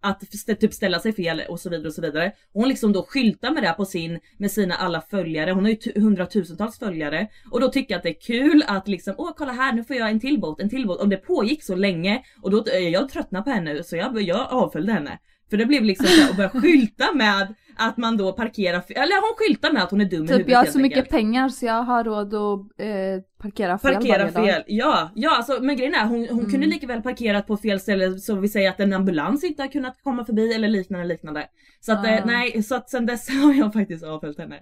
[0.00, 0.20] att
[0.60, 2.32] typ ställa sig fel och så vidare och så vidare.
[2.52, 5.64] Och hon liksom då skyltar med det här på sin, med sina alla följare, hon
[5.64, 7.28] har ju hundratusentals följare.
[7.50, 9.96] Och då tycker jag att det är kul att liksom, åh kolla här nu får
[9.96, 11.00] jag en till båt, en till båt.
[11.00, 14.52] Om det pågick så länge och då, eh, jag tröttnade på henne så jag, jag
[14.52, 15.18] avföljde henne.
[15.50, 19.72] För det blev liksom att börja skylta med att man då parkerar eller hon skyltar
[19.72, 21.10] med att hon är dum i Typ huvudet jag har så mycket enkelt.
[21.10, 24.44] pengar så jag har råd att eh, parkera fel Parkera varje dag.
[24.46, 27.80] fel, ja, ja alltså men grejen är hon, hon kunde lika väl parkerat på fel
[27.80, 31.46] ställe så vi säger att en ambulans inte har kunnat komma förbi eller liknande liknande.
[31.80, 34.60] Så att eh, nej, så att sen dess har jag faktiskt avföljt henne.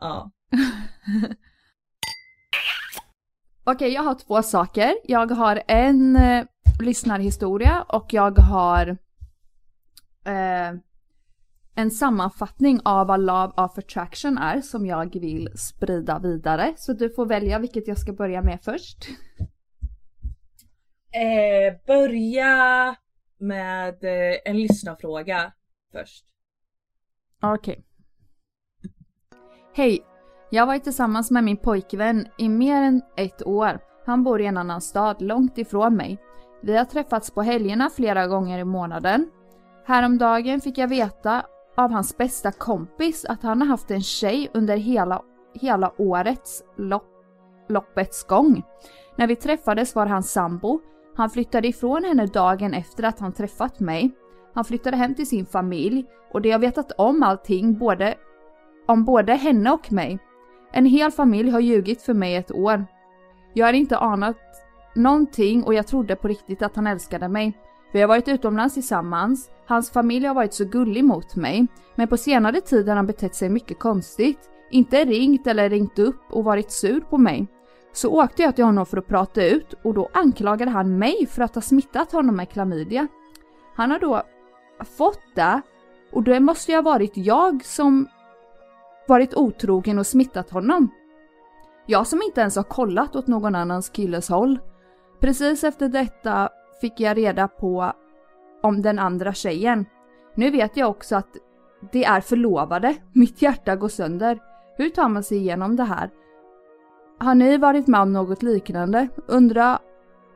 [0.00, 0.30] Ja.
[3.64, 4.94] Okej, jag har två saker.
[5.04, 6.44] Jag har en eh,
[6.80, 8.88] lyssnarhistoria och jag har
[10.26, 10.72] eh,
[11.74, 16.74] en sammanfattning av vad Love of Attraction är som jag vill sprida vidare.
[16.76, 19.08] Så du får välja vilket jag ska börja med först.
[21.14, 22.96] Eh, börja
[23.38, 25.52] med eh, en lyssnarfråga
[25.92, 26.24] först.
[27.42, 27.84] Okej.
[29.74, 30.04] Hej!
[30.50, 33.80] Jag har varit tillsammans med min pojkvän i mer än ett år.
[34.06, 36.18] Han bor i en annan stad, långt ifrån mig.
[36.62, 39.30] Vi har träffats på helgerna flera gånger i månaden.
[39.86, 41.46] Häromdagen fick jag veta
[41.76, 45.22] av hans bästa kompis att han har haft en tjej under hela,
[45.54, 47.08] hela årets lopp,
[47.68, 48.62] loppets gång.
[49.16, 50.80] När vi träffades var han sambo,
[51.16, 54.10] Han flyttade ifrån henne dagen efter att han träffat mig.
[54.54, 58.14] Han flyttade hem till sin familj och de har vetat om allting både
[58.86, 60.18] om både henne och mig.
[60.72, 62.84] En hel familj har ljugit för mig ett år.
[63.54, 64.36] Jag har inte anat
[64.94, 67.58] någonting och jag trodde på riktigt att han älskade mig.
[67.92, 72.16] Vi har varit utomlands tillsammans, hans familj har varit så gullig mot mig, men på
[72.16, 74.38] senare tid har han betett sig mycket konstigt.
[74.70, 77.46] Inte ringt eller ringt upp och varit sur på mig.
[77.92, 81.42] Så åkte jag till honom för att prata ut och då anklagade han mig för
[81.42, 83.08] att ha smittat honom med klamydia.
[83.74, 84.22] Han har då
[84.98, 85.60] fått det
[86.12, 88.08] och det måste ju ha varit jag som
[89.08, 90.88] varit otrogen och smittat honom.
[91.86, 94.58] Jag som inte ens har kollat åt någon annans killes håll.
[95.20, 96.48] Precis efter detta
[96.82, 97.92] fick jag reda på
[98.62, 99.86] om den andra tjejen.
[100.34, 101.36] Nu vet jag också att
[101.92, 102.96] de är förlovade.
[103.12, 104.38] Mitt hjärta går sönder.
[104.76, 106.10] Hur tar man sig igenom det här?
[107.18, 109.08] Har ni varit med om något liknande?
[109.26, 109.78] Undrar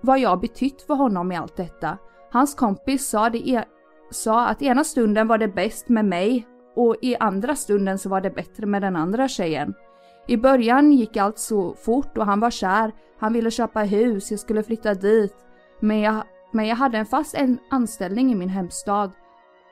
[0.00, 1.98] vad jag betytt för honom i allt detta.
[2.30, 3.64] Hans kompis sa, det e
[4.10, 8.20] sa att ena stunden var det bäst med mig och i andra stunden så var
[8.20, 9.74] det bättre med den andra tjejen.
[10.26, 14.40] I början gick allt så fort och han var kär, han ville köpa hus, jag
[14.40, 15.34] skulle flytta dit.
[15.80, 19.12] Men jag, men jag hade en fast en anställning i min hemstad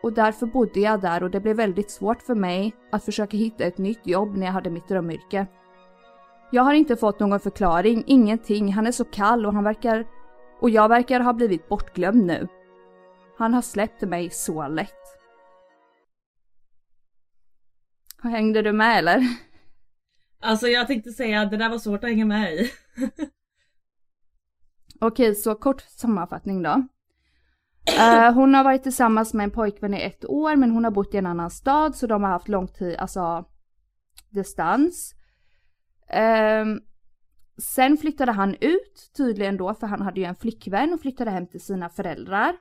[0.03, 3.65] och därför bodde jag där och det blev väldigt svårt för mig att försöka hitta
[3.65, 5.47] ett nytt jobb när jag hade mitt drömyrke.
[6.51, 10.07] Jag har inte fått någon förklaring, ingenting, han är så kall och han verkar...
[10.61, 12.49] Och jag verkar ha blivit bortglömd nu.
[13.39, 14.91] Han har släppt mig så lätt.
[18.23, 19.23] Hängde du med eller?
[20.41, 22.71] Alltså jag tänkte säga att det där var svårt att hänga med i.
[25.01, 26.87] Okej, så kort sammanfattning då.
[27.99, 31.15] Uh, hon har varit tillsammans med en pojkvän i ett år men hon har bott
[31.15, 33.45] i en annan stad så de har haft lång tid, alltså
[34.31, 35.15] distans.
[36.15, 36.77] Uh,
[37.59, 41.47] sen flyttade han ut tydligen då för han hade ju en flickvän och flyttade hem
[41.47, 42.57] till sina föräldrar.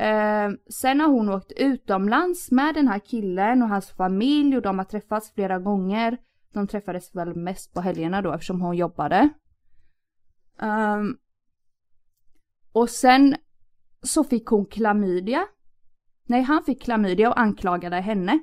[0.00, 4.78] Eh, sen har hon åkt utomlands med den här killen och hans familj och de
[4.78, 6.18] har träffats flera gånger.
[6.52, 9.28] De träffades väl mest på helgerna då eftersom hon jobbade.
[10.62, 11.18] Um,
[12.72, 13.36] och sen
[14.02, 15.46] så fick hon klamydia.
[16.24, 18.38] Nej, han fick klamydia och anklagade henne.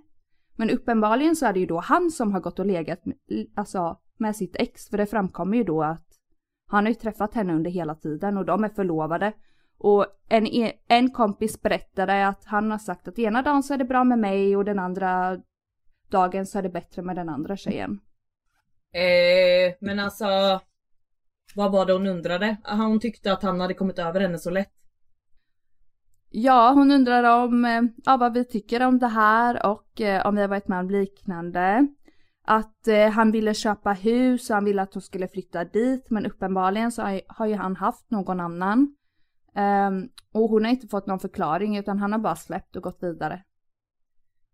[0.55, 3.17] Men uppenbarligen så är det ju då han som har gått och legat med,
[3.55, 4.89] alltså, med sitt ex.
[4.89, 6.07] För det framkommer ju då att
[6.67, 9.33] han har ju träffat henne under hela tiden och de är förlovade.
[9.77, 13.77] Och en, e, en kompis berättade att han har sagt att ena dagen så är
[13.77, 15.37] det bra med mig och den andra
[16.09, 17.99] dagen så är det bättre med den andra tjejen.
[18.93, 20.25] Eh, men alltså,
[21.55, 22.57] vad var det hon undrade?
[22.63, 24.73] Hon tyckte att han hade kommit över henne så lätt.
[26.29, 30.35] Ja, hon undrade om eh, ja, vad vi tycker om det här och eh, om
[30.35, 31.87] vi har varit med om liknande.
[32.43, 36.25] Att eh, han ville köpa hus och han ville att hon skulle flytta dit men
[36.25, 38.93] uppenbarligen så har, har ju han haft någon annan.
[39.55, 42.97] Um, och hon har inte fått någon förklaring utan han har bara släppt och gått
[43.01, 43.43] vidare.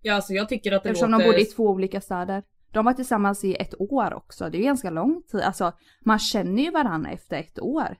[0.01, 1.23] Ja alltså jag tycker att det Eftersom låter...
[1.23, 2.43] de bodde i två olika städer.
[2.73, 5.41] De var tillsammans i ett år också, det är ganska lång tid.
[5.41, 7.97] Alltså man känner ju varandra efter ett år.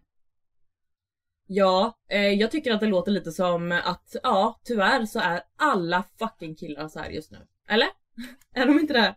[1.47, 6.03] Ja, eh, jag tycker att det låter lite som att ja, tyvärr så är alla
[6.19, 7.37] fucking killar så här just nu.
[7.69, 7.87] Eller?
[8.53, 9.15] är de inte det?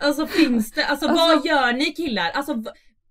[0.00, 2.30] Alltså finns det, alltså, alltså vad gör ni killar?
[2.30, 2.64] Alltså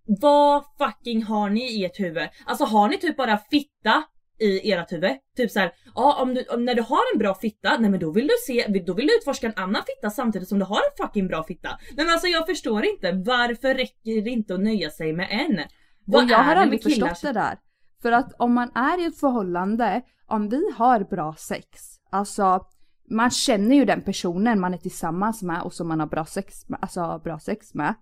[0.05, 2.29] vad fucking har ni i ert huvud?
[2.45, 4.03] Alltså har ni typ bara fitta
[4.39, 5.11] i ert huvud?
[5.37, 8.11] Typ såhär, ja om, du, om när du har en bra fitta, nej men då
[8.11, 11.05] vill du se, då vill du utforska en annan fitta samtidigt som du har en
[11.05, 11.69] fucking bra fitta.
[11.69, 15.59] Nej men alltså jag förstår inte, varför räcker det inte att nöja sig med en?
[16.05, 17.57] Vad och jag har aldrig förstått det där.
[18.01, 21.79] För att om man är i ett förhållande, om vi har bra sex,
[22.09, 22.65] alltså
[23.09, 26.69] man känner ju den personen man är tillsammans med och som man har bra sex
[26.69, 27.93] med, alltså bra sex med.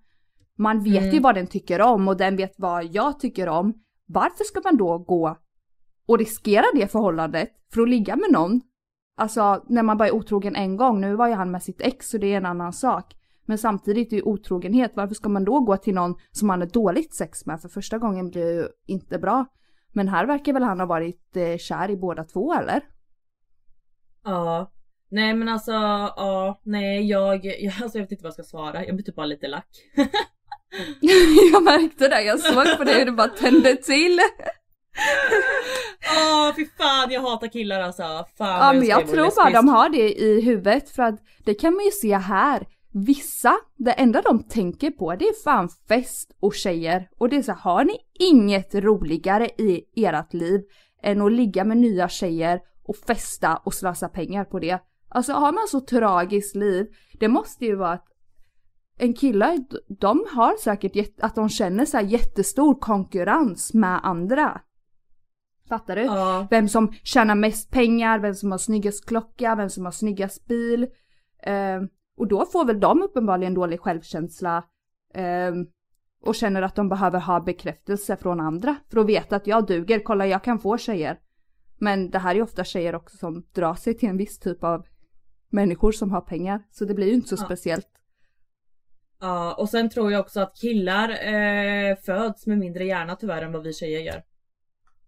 [0.57, 1.15] Man vet mm.
[1.15, 3.73] ju vad den tycker om och den vet vad jag tycker om.
[4.05, 5.37] Varför ska man då gå
[6.11, 8.61] och riskera det förhållandet för att ligga med någon?
[9.17, 12.09] Alltså när man bara är otrogen en gång, nu var ju han med sitt ex
[12.09, 13.15] så det är en annan sak.
[13.45, 16.67] Men samtidigt är ju otrogenhet, varför ska man då gå till någon som man har
[16.67, 17.61] dåligt sex med?
[17.61, 19.45] För första gången blir ju inte bra.
[19.93, 22.81] Men här verkar väl han ha varit eh, kär i båda två eller?
[24.23, 24.71] Ja.
[25.09, 28.85] Nej men alltså, ja, nej jag, jag, alltså jag vet inte vad jag ska svara.
[28.85, 29.69] Jag blir typ bara lite lack.
[31.53, 34.19] jag märkte det, jag såg på dig hur du bara tände till.
[36.17, 38.03] Åh oh, fy fan jag hatar killar alltså.
[38.37, 41.53] Fan, ja men jag, jag tror bara de har det i huvudet för att det
[41.53, 42.67] kan man ju se här.
[42.93, 47.09] Vissa, det enda de tänker på det är fan fest och tjejer.
[47.17, 50.61] Och det är så har ni inget roligare i ert liv
[51.03, 54.79] än att ligga med nya tjejer och festa och slösa pengar på det.
[55.09, 56.85] Alltså har man så tragiskt liv,
[57.19, 58.07] det måste ju vara att
[58.97, 59.57] en kille,
[59.99, 64.61] de har säkert att de känner så jättestor konkurrens med andra.
[65.71, 66.01] Fattar du?
[66.01, 66.47] Ja.
[66.49, 70.87] Vem som tjänar mest pengar, vem som har snyggast klocka, vem som har snyggast bil.
[71.43, 71.81] Eh,
[72.17, 74.63] och då får väl de uppenbarligen dålig självkänsla
[75.13, 75.51] eh,
[76.23, 79.99] och känner att de behöver ha bekräftelse från andra för att veta att jag duger,
[79.99, 81.19] kolla jag kan få tjejer.
[81.79, 84.85] Men det här är ofta tjejer också som drar sig till en viss typ av
[85.49, 86.63] människor som har pengar.
[86.71, 87.45] Så det blir ju inte så Ja.
[87.45, 87.87] speciellt.
[89.19, 93.51] Ja, och sen tror jag också att killar eh, föds med mindre hjärna tyvärr än
[93.51, 94.23] vad vi tjejer gör.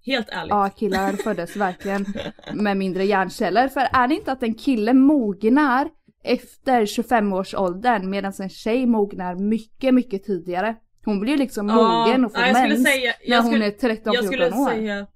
[0.06, 0.50] Helt ärligt.
[0.50, 2.06] Ja, killar föddes verkligen
[2.54, 3.68] med mindre hjärnceller.
[3.68, 5.90] För är det inte att en kille mognar
[6.24, 10.76] efter 25-årsåldern medan en tjej mognar mycket, mycket tidigare?
[11.06, 14.00] Hon blir ju liksom mogen och får ja, mens säga- när hon skulle- är 13-14
[14.14, 14.70] jag skulle år.
[14.70, 15.08] säga...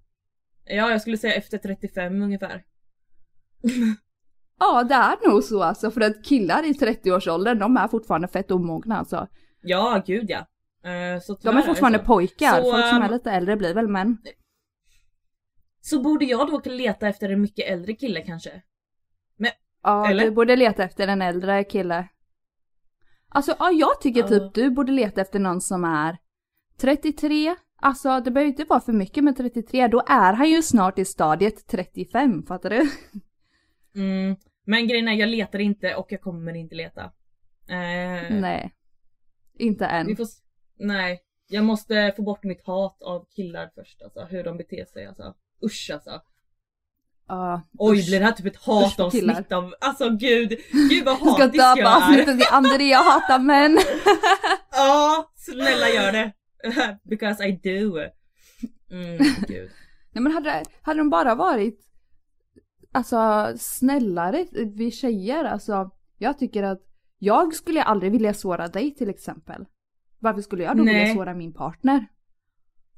[0.65, 2.63] Ja, jag skulle säga efter 35 ungefär.
[4.59, 5.91] Ja, det är nog så alltså.
[5.91, 9.27] För att killar i 30-årsåldern, de är fortfarande fett omogna alltså.
[9.61, 10.45] Ja, gud ja.
[11.21, 12.05] Så De är fortfarande så.
[12.05, 12.61] pojkar.
[12.61, 14.17] Så, Folk som är ehm, lite äldre blir väl män.
[15.89, 18.61] Så borde jag då leta efter en mycket äldre kille kanske?
[19.83, 20.23] Ja, eller?
[20.23, 22.07] du borde leta efter en äldre kille.
[23.29, 24.27] Alltså, ja, jag tycker Ja.
[24.27, 26.17] typ du borde leta efter någon som är
[26.77, 27.55] 33.
[27.81, 29.87] Alltså, det behöver inte vara för mycket med 33.
[29.87, 32.89] Då är han ju snart i stadiet 35, fattar du?
[33.95, 34.35] Mm.
[34.65, 37.03] Men grejen är, jag letar inte och jag kommer inte leta.
[37.69, 38.73] Eh, Nej.
[39.59, 40.15] Inte än.
[40.15, 40.27] Får,
[40.75, 44.23] nej, jag måste få bort mitt hat av killar först alltså.
[44.25, 45.35] Hur de beter sig alltså.
[45.65, 46.21] Usch alltså.
[47.27, 48.07] Ja, Oj, usch.
[48.07, 50.49] blir det här typ ett hatavsnitt av, alltså gud,
[50.89, 51.95] gud vad Jag ska hatisk jag döpa är.
[51.97, 53.77] avsnittet till Andrea hatar män.
[54.71, 56.33] Ja, snälla gör det.
[57.03, 57.97] Because I do.
[58.91, 59.69] Mm, gud.
[60.11, 61.79] Nej men hade, hade de bara varit
[62.91, 64.45] alltså snällare,
[64.75, 66.81] vi tjejer, alltså jag tycker att
[67.19, 69.65] jag skulle aldrig vilja såra dig till exempel.
[70.19, 71.15] Varför skulle jag då vilja Nej.
[71.15, 72.05] såra min partner?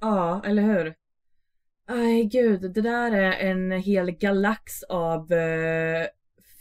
[0.01, 0.93] Ja, eller hur?
[1.89, 6.05] Aj gud, det där är en hel galax av eh,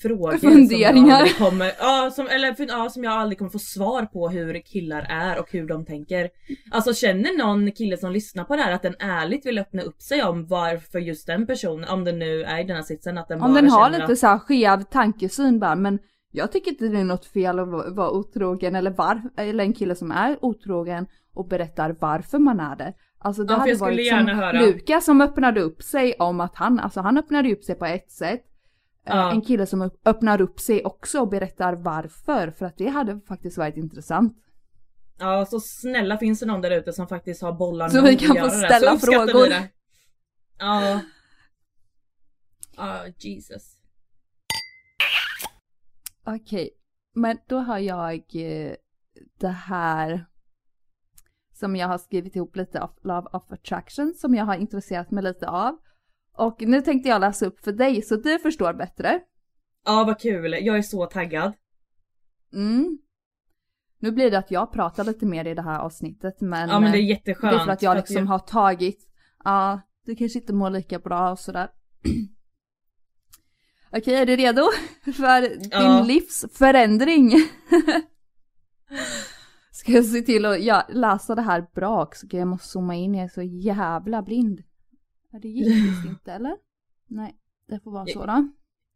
[0.03, 1.09] frågor som Funderingar.
[1.09, 4.61] jag aldrig kommer, ja, som, eller, ja, som jag aldrig kommer få svar på hur
[4.61, 6.31] killar är och hur de tänker.
[6.70, 10.03] Alltså känner någon kille som lyssnar på det här att den ärligt vill öppna upp
[10.03, 13.29] sig om varför just den personen, om den nu är i den här sitsen, att
[13.29, 15.99] den Om bara den har lite att, så här skev tankesyn bara, men
[16.33, 19.72] jag tycker inte det är något fel att va- vara otrogen eller, var, eller en
[19.72, 22.93] kille som är otrogen och berättar varför man är det.
[23.19, 24.61] Alltså det Ja, hade varit gärna som höra.
[24.61, 28.11] Lukas som öppnade upp sig om att han, alltså han öppnade upp sig på ett
[28.11, 28.45] sätt.
[29.07, 29.33] Eh, Ja.
[29.33, 33.59] En kille som öppnar upp sig också och berättar varför, för att det hade faktiskt
[33.59, 34.37] varit intressant.
[35.19, 38.16] Ja så snälla finns det någon där ute som faktiskt har bollar Så nog vi
[38.16, 38.51] kan få det.
[38.51, 39.49] ställa så vi frågor.
[39.49, 39.69] det.
[40.59, 41.01] Ja.
[42.77, 43.62] Ja, Jesus.
[46.25, 46.71] Okej,
[47.14, 48.73] men då har jag eh,
[49.41, 50.27] det här
[51.59, 55.25] som jag har skrivit ihop lite av Love of Attraction som jag har intresserat mig
[55.25, 55.79] lite av.
[56.37, 59.21] Och nu tänkte jag läsa upp för dig så du förstår bättre.
[59.85, 61.53] Ja vad kul, jag är så taggad.
[62.53, 62.99] Mm.
[63.99, 66.93] Nu blir det att jag pratar lite mer i det här avsnittet men, Ja men
[66.93, 67.53] det är eh, jätteskönt.
[67.53, 69.09] det är för att jag liksom har tagit,
[69.45, 71.69] ja, du kanske inte mår lika bra och sådär.
[73.93, 74.63] Okej, är du redo
[75.05, 76.03] för din Ja.
[76.03, 77.33] livsförändring?
[79.89, 82.26] Ska jag se till att ja, läsa det här bra också?
[82.30, 84.62] Jag måste zooma in, jag är så jävla blind.
[85.32, 86.57] Ja, det gick visst inte eller?
[87.07, 87.36] Nej,
[87.68, 88.49] det får vara så då.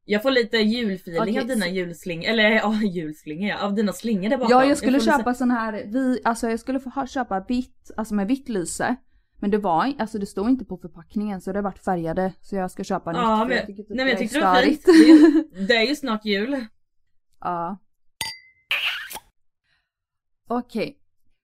[0.05, 4.31] Jag får lite julfeeling Okej, av dina julslingor, eller ja julslingor ja, av dina slingor
[4.31, 4.51] där bakom.
[4.51, 8.15] Ja, jag skulle lite- köpa sån här, vi, alltså jag skulle få köpa vitt, alltså
[8.15, 8.97] med vitt lyse.
[9.39, 12.33] Men det var, alltså det stod inte på förpackningen så det har varit färgade.
[12.41, 14.45] Så jag ska köpa nytt Ja men, jag tycker typ nej men jag tyckte det
[14.45, 14.81] var fint.
[14.81, 14.85] störigt.
[14.87, 16.67] Det är ju- Det är ju snart jul.
[17.41, 17.79] Ja.
[20.59, 20.99] Okej.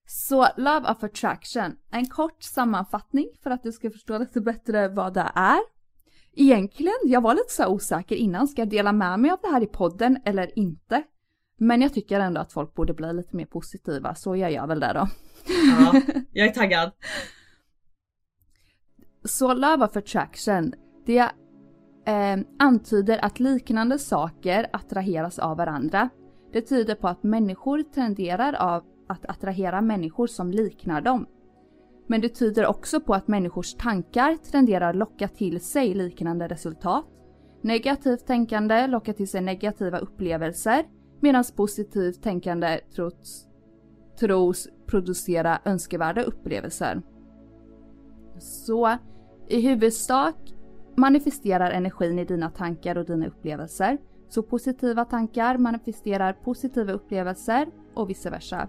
[0.06, 1.76] Så Love of Attraction.
[1.90, 5.58] En kort sammanfattning för att du ska förstå lite bättre vad det är.
[6.36, 9.62] Egentligen, jag var lite så osäker innan, ska jag dela med mig av det här
[9.62, 11.02] i podden eller inte?
[11.58, 14.80] Men jag tycker ändå att folk borde bli lite mer positiva, så jag gör väl
[14.80, 15.08] det då.
[15.46, 16.02] Ja,
[16.32, 16.92] jag är taggad.
[19.24, 20.74] Så Love of Attraction,
[21.06, 21.30] det
[22.06, 26.08] eh, antyder att liknande saker attraheras av varandra.
[26.52, 31.26] Det tyder på att människor tenderar av att attrahera människor som liknar dem.
[32.06, 37.04] Men det tyder också på att människors tankar tenderar locka till sig liknande resultat.
[37.62, 40.84] Negativt tänkande lockar till sig negativa upplevelser
[41.20, 43.46] medan positivt tänkande trots,
[44.20, 47.02] tros producera önskevärda upplevelser.
[48.38, 48.98] Så
[49.48, 50.54] i huvudsak
[50.96, 53.98] manifesterar energin i dina tankar och dina upplevelser.
[54.28, 58.68] Så positiva tankar manifesterar positiva upplevelser och vice versa.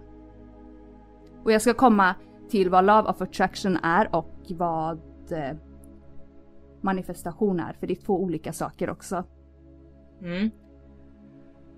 [1.44, 2.14] Och jag ska komma
[2.48, 4.98] till vad Love of Attraction är och vad,
[5.32, 5.56] eh,
[6.80, 9.24] manifestation är, för det är två olika saker också.
[10.22, 10.50] Mm.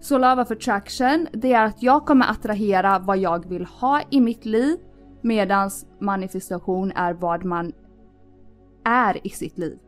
[0.00, 4.20] Så Love of Attraction, det är att jag kommer attrahera vad jag vill ha i
[4.20, 4.78] mitt liv
[5.20, 7.72] medans manifestation är vad man
[8.84, 9.78] är i sitt liv.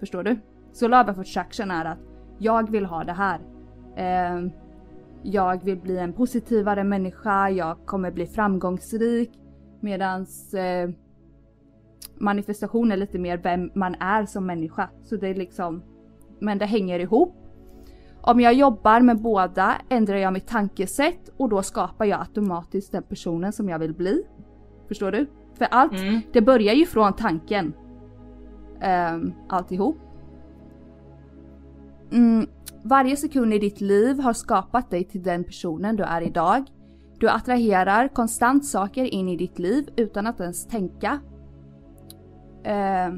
[0.00, 0.38] Förstår du?
[0.72, 1.98] Så Love of Attraction är att
[2.38, 3.40] jag vill ha det här.
[3.96, 4.50] Eh,
[5.22, 9.30] jag vill bli en positivare människa, jag kommer bli framgångsrik.
[9.80, 10.90] Medans eh,
[12.18, 14.88] manifestation är lite mer vem man är som människa.
[15.02, 15.82] Så det är liksom,
[16.40, 17.36] men det hänger ihop.
[18.20, 23.02] Om jag jobbar med båda ändrar jag mitt tankesätt och då skapar jag automatiskt den
[23.02, 24.22] personen som jag vill bli.
[24.88, 25.26] Förstår du?
[25.54, 26.20] För allt, Mm.
[26.32, 27.72] det börjar ju från tanken.
[29.14, 29.96] Um, alltihop.
[32.12, 32.46] Mm,
[32.82, 36.64] varje sekund i ditt liv har skapat dig till den personen du är idag.
[37.18, 41.20] Du attraherar konstant saker in i ditt liv utan att ens tänka.
[42.64, 43.14] Eh,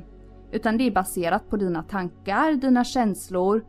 [0.52, 3.64] utan det är baserat på dina tankar, dina känslor,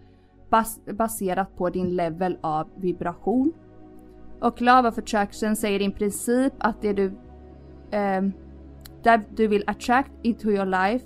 [0.49, 3.53] bas baserat på din level av vibration.
[4.41, 7.05] Och Love of Attraction säger i princip att det du,
[7.91, 8.21] eh,
[9.03, 11.05] där du vill attract into your life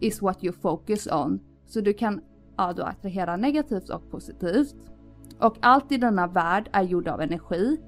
[0.00, 1.40] is what you focus on.
[1.66, 2.20] Så du kan
[2.58, 4.74] ja, då attrahera negativt och positivt.
[5.40, 7.78] Och allt i denna värld är gjord av energi.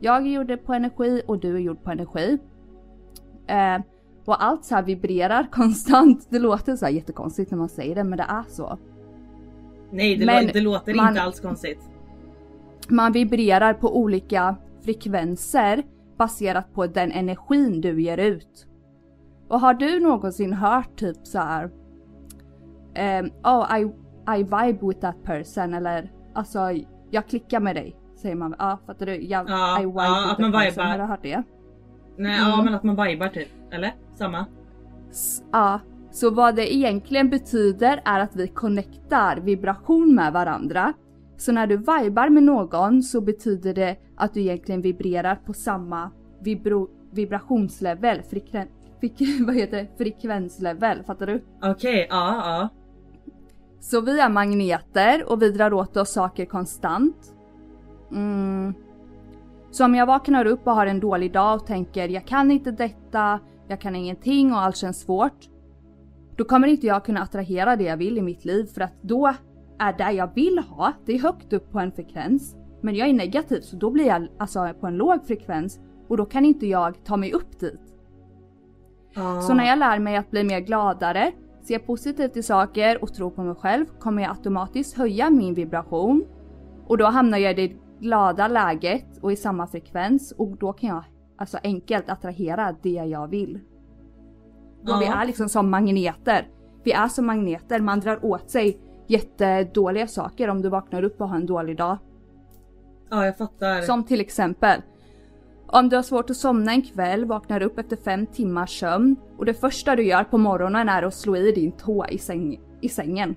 [0.00, 2.38] Jag är gjord på energi och du är gjord på energi.
[3.46, 3.78] Eh,
[4.24, 6.26] och allt så här vibrerar konstant.
[6.30, 8.78] Det låter så här jättekonstigt när man säger det men det är så.
[9.90, 11.80] Nej det, Men det låter man- inte alls konstigt.
[12.88, 15.82] Man vibrerar på olika frekvenser
[16.16, 18.66] baserat på den energin du ger ut.
[19.48, 21.70] Och har du någonsin hört typ så här.
[22.94, 23.90] ehm, oh I,
[24.36, 26.58] I vibe with that person eller alltså
[27.10, 27.96] jag klickar med dig.
[28.16, 28.54] Säger man.
[28.58, 29.22] Ja fattar du?
[29.24, 30.70] Jag, Ja, I vibe ja, with att man person.
[30.70, 30.84] vibar.
[30.84, 31.42] Har du hört det?
[32.16, 32.50] Nej Mm.
[32.50, 33.48] ja men att man vibar typ.
[33.70, 33.94] Eller?
[34.14, 34.46] Samma?
[35.10, 40.92] S- Ja, så vad det egentligen betyder är att vi connectar vibration med varandra.
[41.36, 46.10] Så när du vibar med någon så betyder det att du egentligen vibrerar på samma
[47.12, 48.68] vibrationslevel, frekven,
[49.46, 49.86] vad heter det?
[49.98, 51.44] frekvenslevel, fattar du?
[51.62, 52.68] Okej, ja ja.
[53.80, 57.34] Så vi är magneter och vi drar åt oss saker konstant.
[58.10, 58.74] Mm.
[59.70, 62.70] Så om jag vaknar upp och har en dålig dag och tänker jag kan inte
[62.70, 65.48] detta, jag kan ingenting och allt känns svårt.
[66.36, 69.34] Då kommer inte jag kunna attrahera det jag vill i mitt liv för att då
[69.78, 72.56] är det jag vill ha, det är högt upp på en frekvens.
[72.80, 76.24] Men jag är negativ så då blir jag alltså på en låg frekvens och då
[76.24, 77.80] kan inte jag ta mig upp dit.
[79.16, 79.40] Ah.
[79.40, 83.30] Så när jag lär mig att bli mer gladare, se positivt i saker och tro
[83.30, 86.24] på mig själv kommer jag automatiskt höja min vibration.
[86.86, 90.88] Och då hamnar jag i det glada läget och i samma frekvens och då kan
[90.88, 91.04] jag
[91.38, 93.60] alltså enkelt attrahera det jag vill.
[94.82, 95.14] Då vi Ja.
[95.20, 96.48] är liksom som magneter.
[96.84, 101.28] Vi är som magneter, man drar åt sig jättedåliga saker om du vaknar upp och
[101.28, 101.98] har en dålig dag.
[103.10, 103.80] Ja jag fattar.
[103.82, 104.82] Som till exempel
[105.72, 109.44] om du har svårt att somna en kväll, vaknar upp efter fem timmars sömn och
[109.44, 112.88] det första du gör på morgonen är att slå i din tå i, säng, i
[112.88, 113.36] sängen.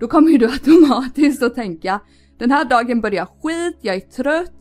[0.00, 2.00] Då kommer ju du automatiskt att tänka
[2.40, 4.52] den här dagen börjar skit, jag är trött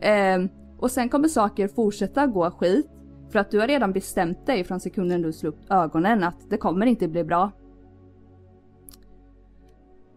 [0.00, 0.48] ehm,
[0.78, 2.86] och sen kommer saker fortsätta gå skit
[3.30, 6.56] för att du har redan bestämt dig från sekunden du slår upp ögonen att det
[6.56, 7.52] kommer inte bli bra.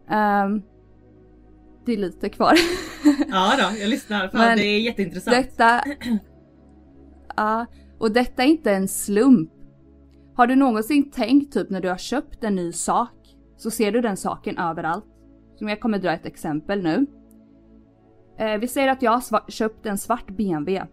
[0.09, 0.61] Ehm,
[1.85, 2.53] det är lite kvar.
[3.29, 4.27] Ja då, jag lyssnar.
[4.27, 5.37] Fan, Men det är jätteintressant.
[5.37, 5.83] Detta...
[7.37, 7.65] Ja,
[7.99, 9.51] och detta är inte en slump.
[10.35, 14.01] Har du någonsin tänkt typ när du har köpt en ny sak så ser du
[14.01, 15.05] den saken överallt.
[15.55, 17.05] Som jag kommer dra ett exempel nu.
[18.37, 20.87] Eh, vi säger att jag har köpt en svart BMW.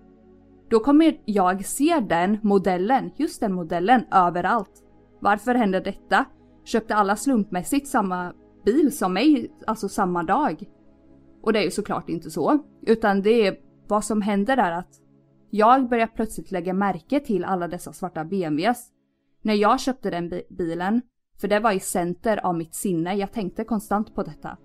[0.70, 4.82] Då kommer jag se den modellen, just den modellen, överallt.
[5.20, 6.24] Varför händer detta?
[6.64, 8.32] Köpte alla slumpmässigt samma
[8.64, 10.64] bil som mig, alltså samma dag?
[11.42, 12.58] Och det är ju såklart inte så.
[12.82, 15.00] Utan det är vad som händer är att
[15.50, 18.88] jag börjar plötsligt lägga märke till alla dessa svarta BMWs.
[19.42, 21.02] När jag köpte den bi- bilen,
[21.40, 24.56] för det var i center av mitt sinne, jag tänkte konstant på detta.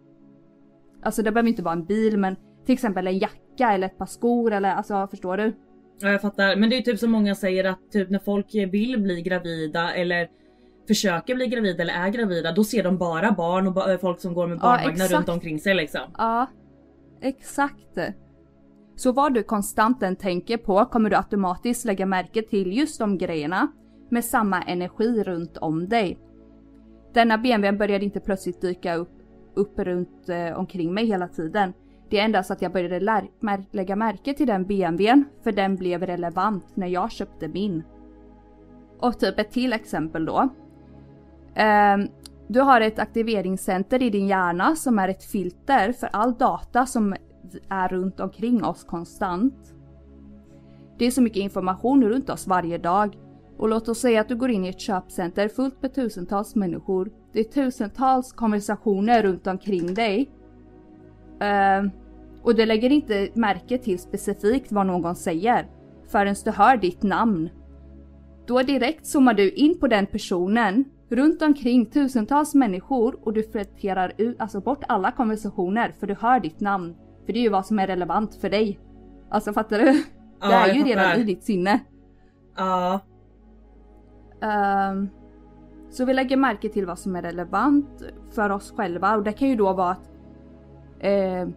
[1.04, 4.06] Alltså det behöver inte vara en bil men till exempel en jacka eller ett par
[4.06, 5.54] skor eller alltså förstår du?
[6.00, 6.56] Ja jag fattar.
[6.56, 10.28] Men det är typ som många säger att typ när folk vill bli gravida eller
[10.88, 14.48] försöker bli gravida eller är gravida då ser de bara barn och folk som går
[14.48, 15.14] med Ja, barnvagnar exakt.
[15.14, 16.02] runt omkring sig liksom.
[16.18, 16.48] Ja,
[17.22, 17.98] exakt.
[18.96, 23.18] Så vad du konstant än tänker på kommer du automatiskt lägga märke till just de
[23.18, 23.68] grejerna
[24.10, 26.20] med samma energi runt om dig.
[27.14, 29.12] Denna BMW började inte plötsligt dyka upp,
[29.56, 31.74] upp runt eh, omkring mig hela tiden.
[32.10, 35.76] Det är endast att jag började lär, mär, lägga märke till den BMWn för den
[35.76, 37.84] blev relevant när jag köpte min.
[39.00, 40.50] Och typ ett till exempel då.
[41.56, 42.08] Ehm,
[42.48, 47.16] Du har ett aktiveringscenter i din hjärna som är ett filter för all data som
[47.70, 49.74] är runt omkring oss konstant.
[50.98, 53.18] Det är så mycket information runt oss varje dag.
[53.58, 57.12] Och låt oss säga att du går in i ett köpcenter fullt med tusentals människor.
[57.34, 60.32] Det är tusentals konversationer runt omkring dig.
[61.44, 61.92] Uh,
[62.44, 65.68] och du lägger inte märke till specifikt vad någon säger
[66.08, 67.50] förrän du hör ditt namn.
[68.46, 74.14] Då direkt zoomar du in på den personen runt omkring tusentals människor och du filtrerar
[74.18, 76.96] ut, alltså bort alla konversationer för du hör ditt namn.
[77.26, 78.80] För det är ju vad som är relevant för dig.
[79.30, 80.04] Alltså fattar du?
[80.42, 81.80] Ja, det är ju redan i ditt sinne.
[82.56, 83.00] Ja.
[84.42, 85.10] Ehm,
[85.90, 89.50] så vi lägger märke till vad som är relevant för oss själva och det kan
[89.50, 90.12] ju då vara att
[91.00, 91.48] eh,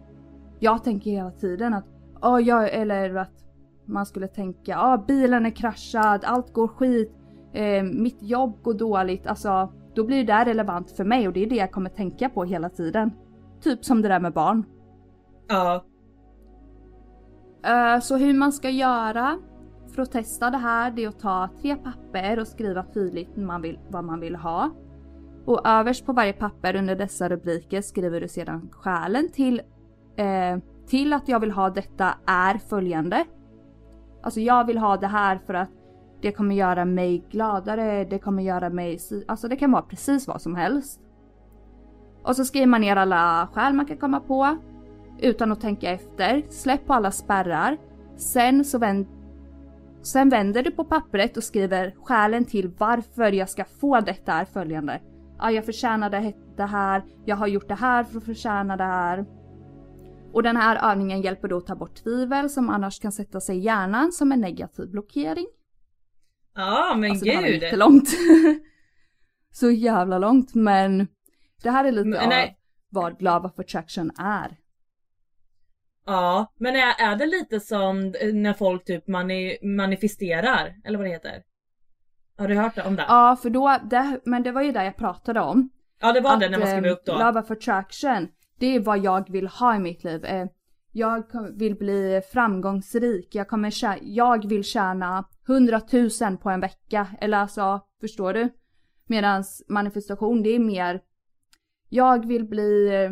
[0.59, 1.85] jag tänker hela tiden att,
[2.21, 3.43] oh, jag, eller att
[3.85, 7.11] man skulle tänka, ah, bilen är kraschad, allt går skit,
[7.53, 11.49] eh, mitt jobb går dåligt, alltså då blir det relevant för mig och det är
[11.49, 13.11] det jag kommer tänka på hela tiden.
[13.61, 14.65] Typ som det där med barn.
[15.47, 15.85] Ja.
[17.67, 19.39] Uh, Så hur man ska göra
[19.95, 23.61] för att testa det här det är att ta tre papper och skriva tydligt man
[23.61, 24.69] vill, vad man vill ha.
[25.45, 29.61] Och överst på varje papper under dessa rubriker skriver du sedan skälen till,
[30.15, 33.25] eh, till att jag vill ha detta är följande.
[34.23, 35.69] Alltså jag vill ha det här för att
[36.21, 38.99] det kommer göra mig gladare, det kommer göra mig...
[39.27, 41.01] Alltså det kan vara precis vad som helst.
[42.23, 44.57] Och så skriver man ner alla skäl man kan komma på
[45.21, 46.43] utan att tänka efter.
[46.49, 47.77] Släpp på alla spärrar.
[48.17, 49.07] Sen så vänd,
[50.01, 54.45] sen vänder du på pappret och skriver skälen till varför jag ska få detta är
[54.45, 55.01] följande.
[55.39, 56.09] Ja, jag förtjänar
[56.57, 59.25] det här, jag har gjort det här för att förtjäna det här.
[60.33, 63.57] Och den här övningen hjälper då att ta bort tvivel som annars kan sätta sig
[63.57, 65.47] i hjärnan som en negativ blockering.
[66.55, 67.61] Ja men Alltså det här var gud.
[67.61, 68.09] jättelångt.
[69.51, 71.07] Så jävla långt men
[71.63, 72.49] det här är lite Men av
[72.89, 74.57] vad Love of Attraction är.
[76.07, 80.75] Ja, men är, är det lite som när folk typ mani, manifesterar?
[80.85, 81.43] Eller vad det heter?
[82.37, 83.05] Har du hört om det?
[83.07, 85.69] Ja, för då, det, men det var ju det jag pratade om.
[86.01, 87.13] Ja det var att, det när man skrev eh, upp då.
[87.13, 88.27] Love of attraction,
[88.59, 90.25] det är vad jag vill ha i mitt liv.
[90.25, 90.45] Eh,
[90.91, 91.23] jag
[91.57, 95.81] vill bli framgångsrik, jag, kommer tjä- jag vill tjäna 100
[96.21, 97.07] 000 på en vecka.
[97.21, 98.49] Eller alltså, förstår du?
[99.07, 101.01] Medans manifestation, det är mer
[101.89, 103.11] jag vill bli eh,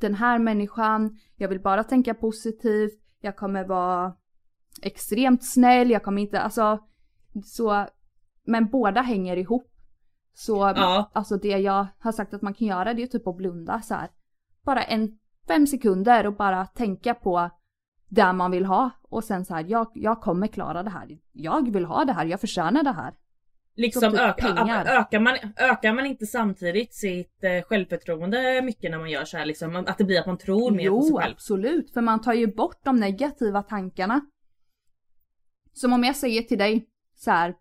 [0.00, 4.14] den här människan, jag vill bara tänka positivt, jag kommer vara
[4.82, 6.78] extremt snäll, jag kommer inte, alltså
[7.44, 7.86] så,
[8.44, 9.74] men båda hänger ihop.
[10.34, 11.10] Så Ja.
[11.12, 13.94] alltså det jag har sagt att man kan göra det är typ att blunda så
[13.94, 14.10] här.
[14.64, 15.18] Bara en
[15.48, 17.50] fem sekunder och bara tänka på
[18.08, 21.18] det man vill ha och sen så här, jag, jag kommer klara det här.
[21.32, 23.14] Jag vill ha det här, jag förtjänar det här.
[23.78, 24.48] Liksom som typ öka,
[24.86, 29.46] ökar, man, ökar man inte samtidigt sitt eh, självförtroende mycket när man gör så här
[29.46, 29.76] liksom?
[29.76, 31.32] Att det blir att man tror mer på sig Jo, själv?
[31.32, 31.90] absolut.
[31.90, 34.20] För man tar ju bort de negativa tankarna.
[35.72, 37.54] Som om jag säger till dig så här.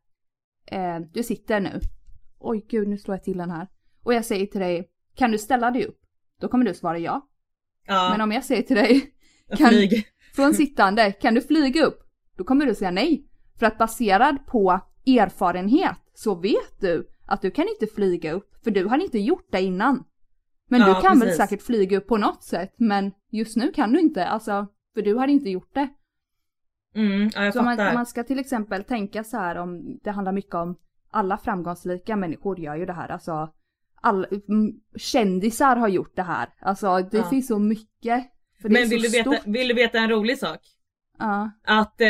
[0.66, 1.80] Eh, du sitter nu.
[2.40, 3.68] Oj gud, nu slår jag till den här.
[4.04, 6.00] Och jag säger till dig, kan du ställa dig upp?
[6.42, 7.28] Då kommer du svara ja.
[7.88, 9.12] Ja, Men om jag säger till dig,
[9.58, 10.06] kan, flyg.
[10.36, 12.00] från sittande, kan du flyga upp?
[12.38, 13.24] Då kommer du säga nej.
[13.60, 18.72] För att baserad på erfarenhet så vet du att du kan inte flyga upp, för
[18.72, 20.04] du har inte gjort det innan.
[20.70, 21.38] Men Ja, du kan väl precis.
[21.38, 25.14] säkert flyga upp på något sätt, men just nu kan du inte, alltså, för du
[25.16, 25.88] har inte gjort det.
[26.96, 27.94] Mm, ja jag Så man, fattar.
[27.94, 30.76] man ska till exempel tänka så här om, det handlar mycket om
[31.12, 33.54] alla framgångsrika människor gör ju det här, alltså
[34.02, 36.50] all, mm, kändisar har gjort det här.
[36.62, 37.30] Alltså det Ja.
[37.30, 38.26] finns så mycket.
[38.62, 40.60] För Men vill så du, veta, vill du veta en rolig sak?
[41.20, 41.52] Ja.
[41.64, 42.08] Att eh,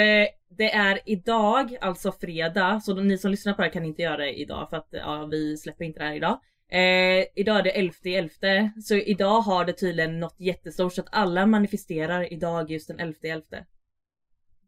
[0.50, 4.18] det är idag, alltså fredag, så ni som lyssnar på det här kan inte göra
[4.18, 6.40] det idag för att ja, vi släpper inte det här idag.
[6.72, 11.08] Eh, idag är det 11 11 så idag har det tydligen något jättestort så att
[11.12, 13.44] alla manifesterar idag just den 11 11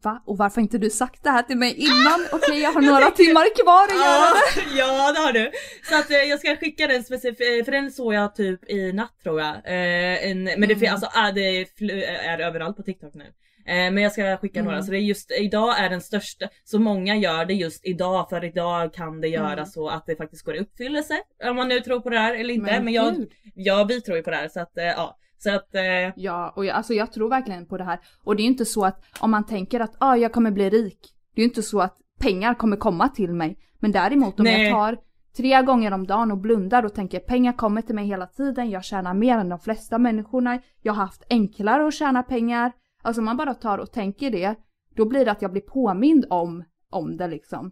[0.04, 0.24] Va?
[0.26, 2.26] Och varför har inte du sagt det här till mig innan?
[2.32, 4.78] Okej, jag har några timmar kvar att göra det.
[4.80, 5.52] ja det har du!
[5.90, 9.14] Så att eh, jag ska skicka den specifikt, för den såg jag typ i natt
[9.24, 9.56] tror jag.
[9.56, 10.92] Eh, en, men det, Mm.
[10.94, 13.26] alltså, ah, det fl- är överallt på TikTok nu.
[13.70, 14.86] Eh, men jag ska skicka några, Mm.
[14.86, 18.44] så det är just idag är den största, så många gör det just idag för
[18.46, 19.66] idag kan det göra Mm.
[19.66, 21.14] så att det faktiskt går i uppfyllelse.
[21.50, 22.72] Om man nu tror på det här eller inte.
[22.72, 23.32] Men, Men jag, gud.
[23.56, 25.16] ja vi tror ju på det här så att eh, ja.
[25.38, 25.82] Så att eh,
[26.16, 28.00] Ja, och jag, alltså jag tror verkligen på det här.
[28.24, 30.70] Och det är ju inte så att om man tänker att ah, jag kommer bli
[30.70, 31.00] rik.
[31.36, 33.58] Det är ju inte så att pengar kommer komma till mig.
[33.80, 34.64] Men däremot om Nej.
[34.64, 34.98] jag tar
[35.38, 38.70] tre gånger om dagen och blundar och tänker pengar kommer till mig hela tiden.
[38.70, 40.60] Jag tjänar mer än de flesta människorna.
[40.82, 42.72] Jag har haft enklare att tjäna pengar.
[43.02, 44.56] Alltså om man bara tar och tänker det.
[44.96, 47.72] Då blir det att jag blir påmind om, om det liksom.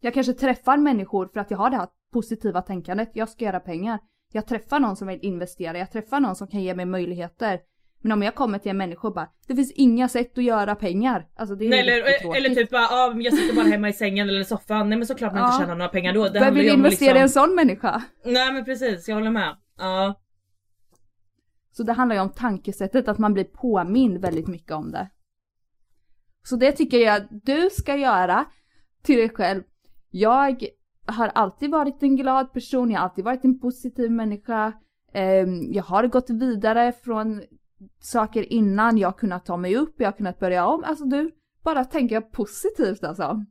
[0.00, 3.10] Jag kanske träffar människor för att jag har det här positiva tänkandet.
[3.12, 3.98] Jag ska göra pengar.
[4.32, 7.60] Jag träffar någon som vill investera, jag träffar någon som kan ge mig möjligheter.
[8.02, 10.74] Men om jag kommer till en människa och bara, det finns inga sätt att göra
[10.74, 11.26] pengar.
[11.36, 14.28] Alltså det är Nej, eller, eller, typ bara, ah, jag sitter bara hemma i sängen
[14.28, 14.88] eller soffan.
[14.88, 15.46] Nej men såklart man Ja.
[15.46, 16.28] inte tjänar några pengar då.
[16.28, 17.46] Det Vem vill investera i en liksom...
[17.46, 18.02] sån människa?
[18.24, 19.56] Nej men precis, jag håller med.
[19.78, 20.14] Ja.
[21.76, 25.08] Så det handlar ju om tankesättet, att man blir påmind väldigt mycket om det.
[26.44, 28.44] Så det tycker jag att du ska göra
[29.02, 29.62] till dig själv.
[30.10, 30.64] Jag
[31.06, 34.72] har alltid varit en glad person, jag har alltid varit en positiv människa.
[35.12, 37.42] Ehm, Jag har gått vidare från
[38.00, 40.84] saker innan, jag har kunnat ta mig upp, jag har kunnat börja om.
[40.84, 41.30] Alltså du,
[41.64, 43.44] bara tänka positivt alltså.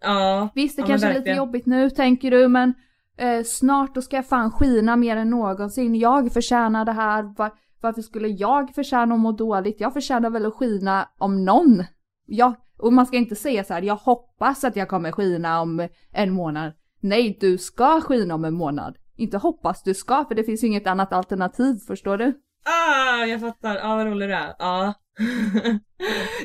[0.00, 0.48] Ja.
[0.54, 2.74] Visst, det ja, kanske är lite jobbigt nu tänker du, men
[3.16, 5.94] eh, snart då ska jag fan skina mer än någonsin.
[5.94, 7.22] Jag förtjänar det här.
[7.36, 9.80] Va- varför skulle jag förtjäna att må dåligt?
[9.80, 11.84] Jag förtjänar väl att skina om någon.
[12.26, 15.88] Ja, och man ska inte säga så här, jag hoppas att jag kommer skina om
[16.12, 16.72] en månad.
[17.00, 18.96] Nej, du ska skina om en månad.
[19.16, 22.40] Inte hoppas, du ska, för det finns ju inget annat alternativ, förstår du?
[22.64, 23.76] Ah, jag fattar.
[23.76, 24.54] Ja, vad rolig du är.
[24.58, 24.94] Ja.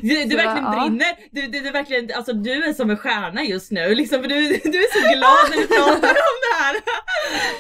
[0.02, 0.72] Du, du Så, verkligen ja.
[0.88, 1.08] brinner.
[1.32, 4.36] Du, du, du verkligen, alltså du är som en stjärna just nu liksom för du,
[4.48, 6.76] du är så glad när du pratar om det här.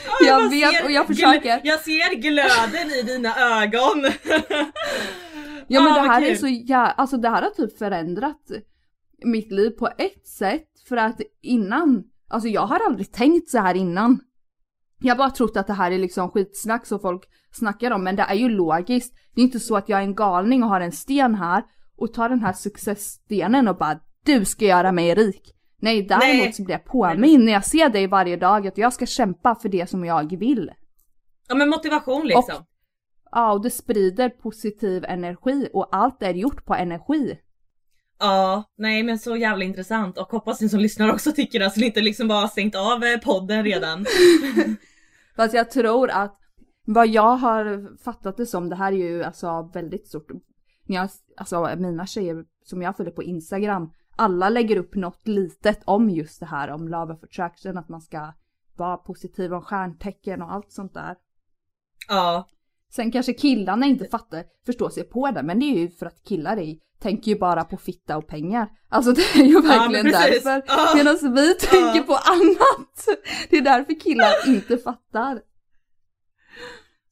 [0.08, 1.62] Ja, Jag bara vet, och jag försöker.
[1.64, 4.06] Jag ser glöden i dina ögon.
[5.68, 8.42] Ja men Ah, det här är så ja, alltså det här har typ förändrat
[9.24, 13.76] mitt liv på ett sätt för att innan, alltså jag har aldrig tänkt så här
[13.76, 14.20] innan.
[15.00, 18.16] Jag har bara trott att det här är liksom skitsnack som folk snackar om men
[18.16, 19.14] det är ju logiskt.
[19.36, 21.64] Det är inte så att jag är en galning och har en sten här
[21.98, 25.52] och tar den här successstenen och bara du ska göra mig rik.
[25.82, 26.54] Nej däremot Nej.
[26.54, 29.70] så blir jag påminn när jag ser dig varje dag att jag ska kämpa för
[29.70, 30.72] det som jag vill.
[31.48, 32.56] Ja men motivation liksom.
[32.56, 32.66] Och-
[33.32, 37.40] Ja och det sprider positiv energi och allt är gjort på energi.
[38.20, 41.80] Ja, nej men så jävla intressant och hoppas ni som lyssnar också tycker det så
[41.80, 44.06] ni inte liksom bara har stängt av eh, podden redan.
[45.36, 46.40] Fast jag tror att
[46.86, 50.32] vad jag har fattat det som, det här är ju alltså väldigt stort.
[50.88, 55.82] När jag, alltså mina tjejer som jag följer på Instagram, alla lägger upp något litet
[55.86, 58.34] om just det här om love of attraction, att man ska
[58.76, 61.16] vara positiv om stjärntecken och allt sånt där.
[62.08, 62.48] Ja,
[62.96, 66.24] Sen kanske killarna inte fattar, förstår sig på det, men det är ju för att
[66.24, 68.70] killar är, tänker ju bara på fitta och pengar.
[68.90, 70.44] Alltså det är ju verkligen precis.
[70.44, 70.64] därför.
[70.68, 70.94] Ja.
[70.96, 73.20] Medan vi tänker på annat.
[73.50, 75.42] Det är därför killar inte fattar.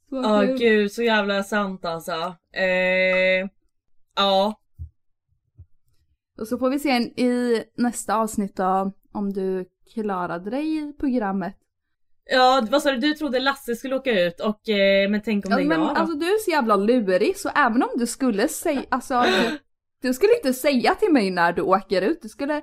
[0.10, 0.58] Ja kul.
[0.58, 2.36] gud så jävla sant alltså.
[2.54, 3.50] Eh,
[4.16, 4.60] ja,
[6.40, 6.90] Och så får vi se
[7.24, 11.56] i nästa avsnitt då, om du klarade dig i programmet.
[12.32, 15.52] Ja vad sa du, du trodde Lasse skulle åka ut och eh, men tänk om
[15.52, 15.94] Ja, det är men jag då?
[15.96, 19.60] alltså du är så jävla lurig så även om du skulle säga, alltså du,
[20.08, 22.22] du skulle inte säga till mig när du åker ut.
[22.22, 22.62] Du skulle,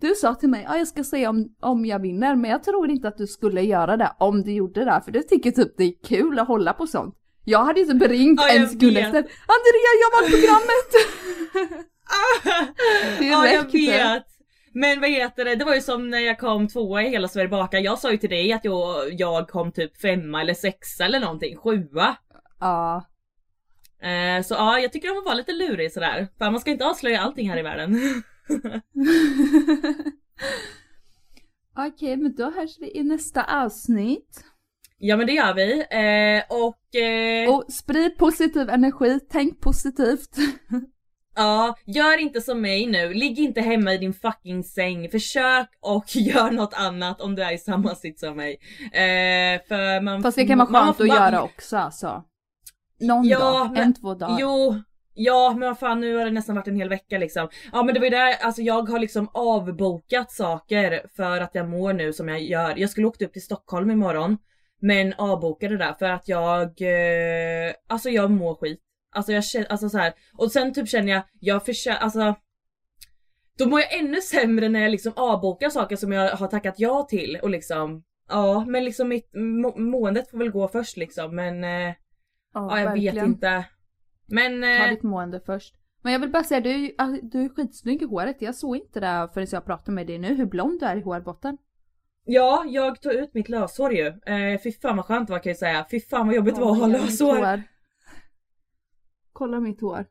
[0.00, 2.90] du sa till mig, ja jag ska säga om, om jag vinner men jag tror
[2.90, 5.84] inte att du skulle göra det om du gjorde det för du tycker typ det
[5.84, 7.14] är kul att hålla på sånt.
[7.44, 10.90] Jag hade typ ringt Ja, en sekund efter, Andrea jag var i programmet!
[13.20, 13.92] ja jag Direkt.
[13.92, 14.22] vet!
[14.74, 17.48] Men vad heter det, det var ju som när jag kom tvåa i Hela Sverige
[17.48, 17.78] bakar.
[17.78, 21.56] Jag sa ju till dig att jag, jag kom typ femma eller sexa eller någonting,
[21.56, 22.16] sjua.
[22.60, 23.06] Ja.
[24.02, 26.28] Eh, så ja, jag tycker om att vara lite lurig sådär.
[26.38, 28.00] För man ska inte avslöja allting här i världen.
[31.76, 34.44] Okej men då hörs vi i nästa avsnitt.
[34.98, 35.72] ja men det gör vi.
[35.80, 40.36] Eh, och eh, Och sprid positiv energi, tänk positivt.
[41.40, 43.14] ja, gör inte som mig nu.
[43.14, 45.08] Ligg inte hemma i din fucking säng.
[45.10, 48.58] Försök och gör något annat om du är i samma sits som mig.
[48.92, 52.24] Eh, för man, Fast det kan vara man- skönt man- att göra också alltså.
[53.00, 54.36] Någon Ja, dag, men- en två dagar.
[54.40, 54.74] Jo,
[55.14, 57.48] ja men vad fan nu har det nästan varit en hel vecka liksom.
[57.72, 61.68] Ja men det var ju där, alltså jag har liksom avbokat saker för att jag
[61.68, 62.74] mår nu som jag gör.
[62.76, 64.38] Jag skulle åkt upp till Stockholm imorgon.
[64.82, 68.80] Men avbokade där för att jag, eh, alltså jag mår skit.
[69.12, 70.12] Alltså jag känner, alltså så här.
[70.38, 72.34] och sen typ känner jag, jag försöker, alltså
[73.58, 77.02] då mår jag ännu sämre när jag liksom avbokar saker som jag har tackat ja
[77.10, 81.64] till och liksom Ja men liksom mitt må- måendet får väl gå först liksom men
[81.64, 81.94] eh,
[82.54, 83.26] Ja, jag vet verkligen.
[83.26, 83.64] inte.
[84.26, 84.60] Men...
[84.62, 85.74] Ta Eh, ditt mående först.
[86.02, 88.36] Men jag vill bara säga, du, alltså, du är skitsnygg i håret.
[88.42, 91.00] Jag såg inte det förrän jag pratade med dig nu, hur blond du är i
[91.00, 91.58] hårbotten.
[92.24, 94.06] ja, jag tog ut mitt löshår ju.
[94.06, 95.86] Eh, fy fan vad skönt det var kan jag säga.
[95.90, 97.62] Fy fan vad jobbigt det var att ha löshår.
[99.40, 100.04] Kolla mitt hår.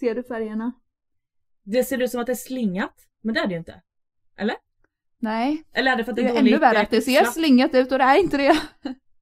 [0.00, 0.72] Ser du färgerna?
[1.62, 2.94] Det ser ut som att det är slingat.
[3.20, 3.82] Men det är det ju inte.
[4.36, 4.56] Eller?
[5.18, 7.32] Nej, Eller är det för att det, det är ännu värre att det ser slapp-
[7.32, 8.50] slingat ut och det är inte det.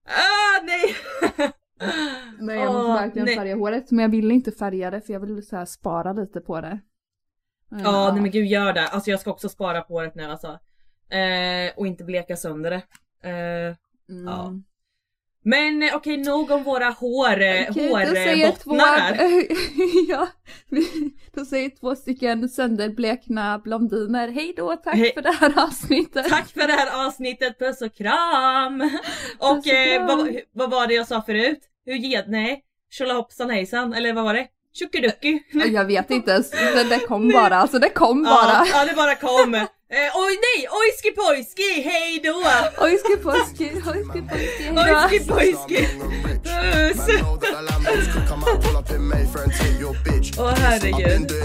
[0.05, 0.95] Ah, nej!
[2.39, 3.37] Nej jag måste verkligen nej.
[3.37, 6.41] färga håret men jag vill inte färga det för jag vill så här spara lite
[6.41, 6.79] på det.
[7.71, 8.89] Ja, nej men gud gör det.
[8.89, 10.59] Alltså jag ska också spara på håret nu alltså.
[11.09, 12.83] Eh, och inte bleka sönder det.
[13.29, 13.77] Eh,
[14.09, 14.25] Mm.
[14.25, 14.53] Ja.
[15.45, 19.19] Men eh, okej, nog om våra hår, eh, två, hårbottnar
[20.09, 20.29] ja,
[21.35, 25.13] då säger två stycken sönderblekna blondiner hej då, tack Hej.
[25.15, 26.29] för det här avsnittet.
[26.29, 28.81] Tack för det här avsnittet, puss och kram!
[29.39, 30.07] Och Puss och eh, kram.
[30.07, 31.61] vad, vad var det jag sa förut?
[31.87, 32.25] Hur ged...
[32.29, 34.47] Nej, tjolahoppsan hejsan, eller vad var det?
[34.75, 35.43] Tjuckiducki!
[35.53, 38.53] Jag vet inte ens, det, det kom bara, alltså det kom bara.
[38.53, 39.67] Ja, ja, det bara kom.
[39.95, 42.35] Eh, oj nej, ojski pojski, hej då!
[42.85, 44.81] Ojski pojski, ojski pojski, hejdå.
[44.81, 45.87] Ojski pojski!
[46.43, 47.09] Puss!
[47.09, 49.95] Man know that the Lambos could come out, pull up in Mayfair and take your
[50.05, 50.39] bitch.
[50.39, 51.43] Åh I've been herregud.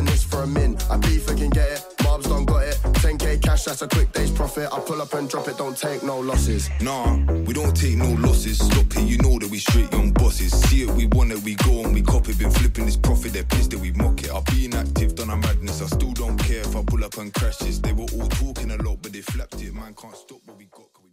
[3.58, 4.70] Cash, that's a quick day's profit.
[4.72, 6.70] I pull up and drop it, don't take no losses.
[6.82, 8.58] Nah, we don't take no losses.
[8.60, 10.52] Stop it, you know that we straight young bosses.
[10.70, 12.38] See it, we want it, we go and we cop it.
[12.38, 14.32] Been flipping this profit, they're pissed that we mock it.
[14.32, 15.82] I've been active, done a madness.
[15.82, 17.80] I still don't care if I pull up and crash this.
[17.80, 19.74] They were all talking a lot, but they flapped it.
[19.74, 20.94] Man can't stop what we got.
[20.94, 21.08] 'cause we.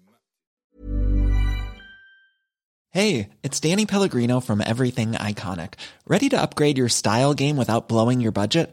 [2.91, 5.75] Hey, it's Danny Pellegrino from Everything Iconic.
[6.07, 8.73] Ready to upgrade your style game without blowing your budget?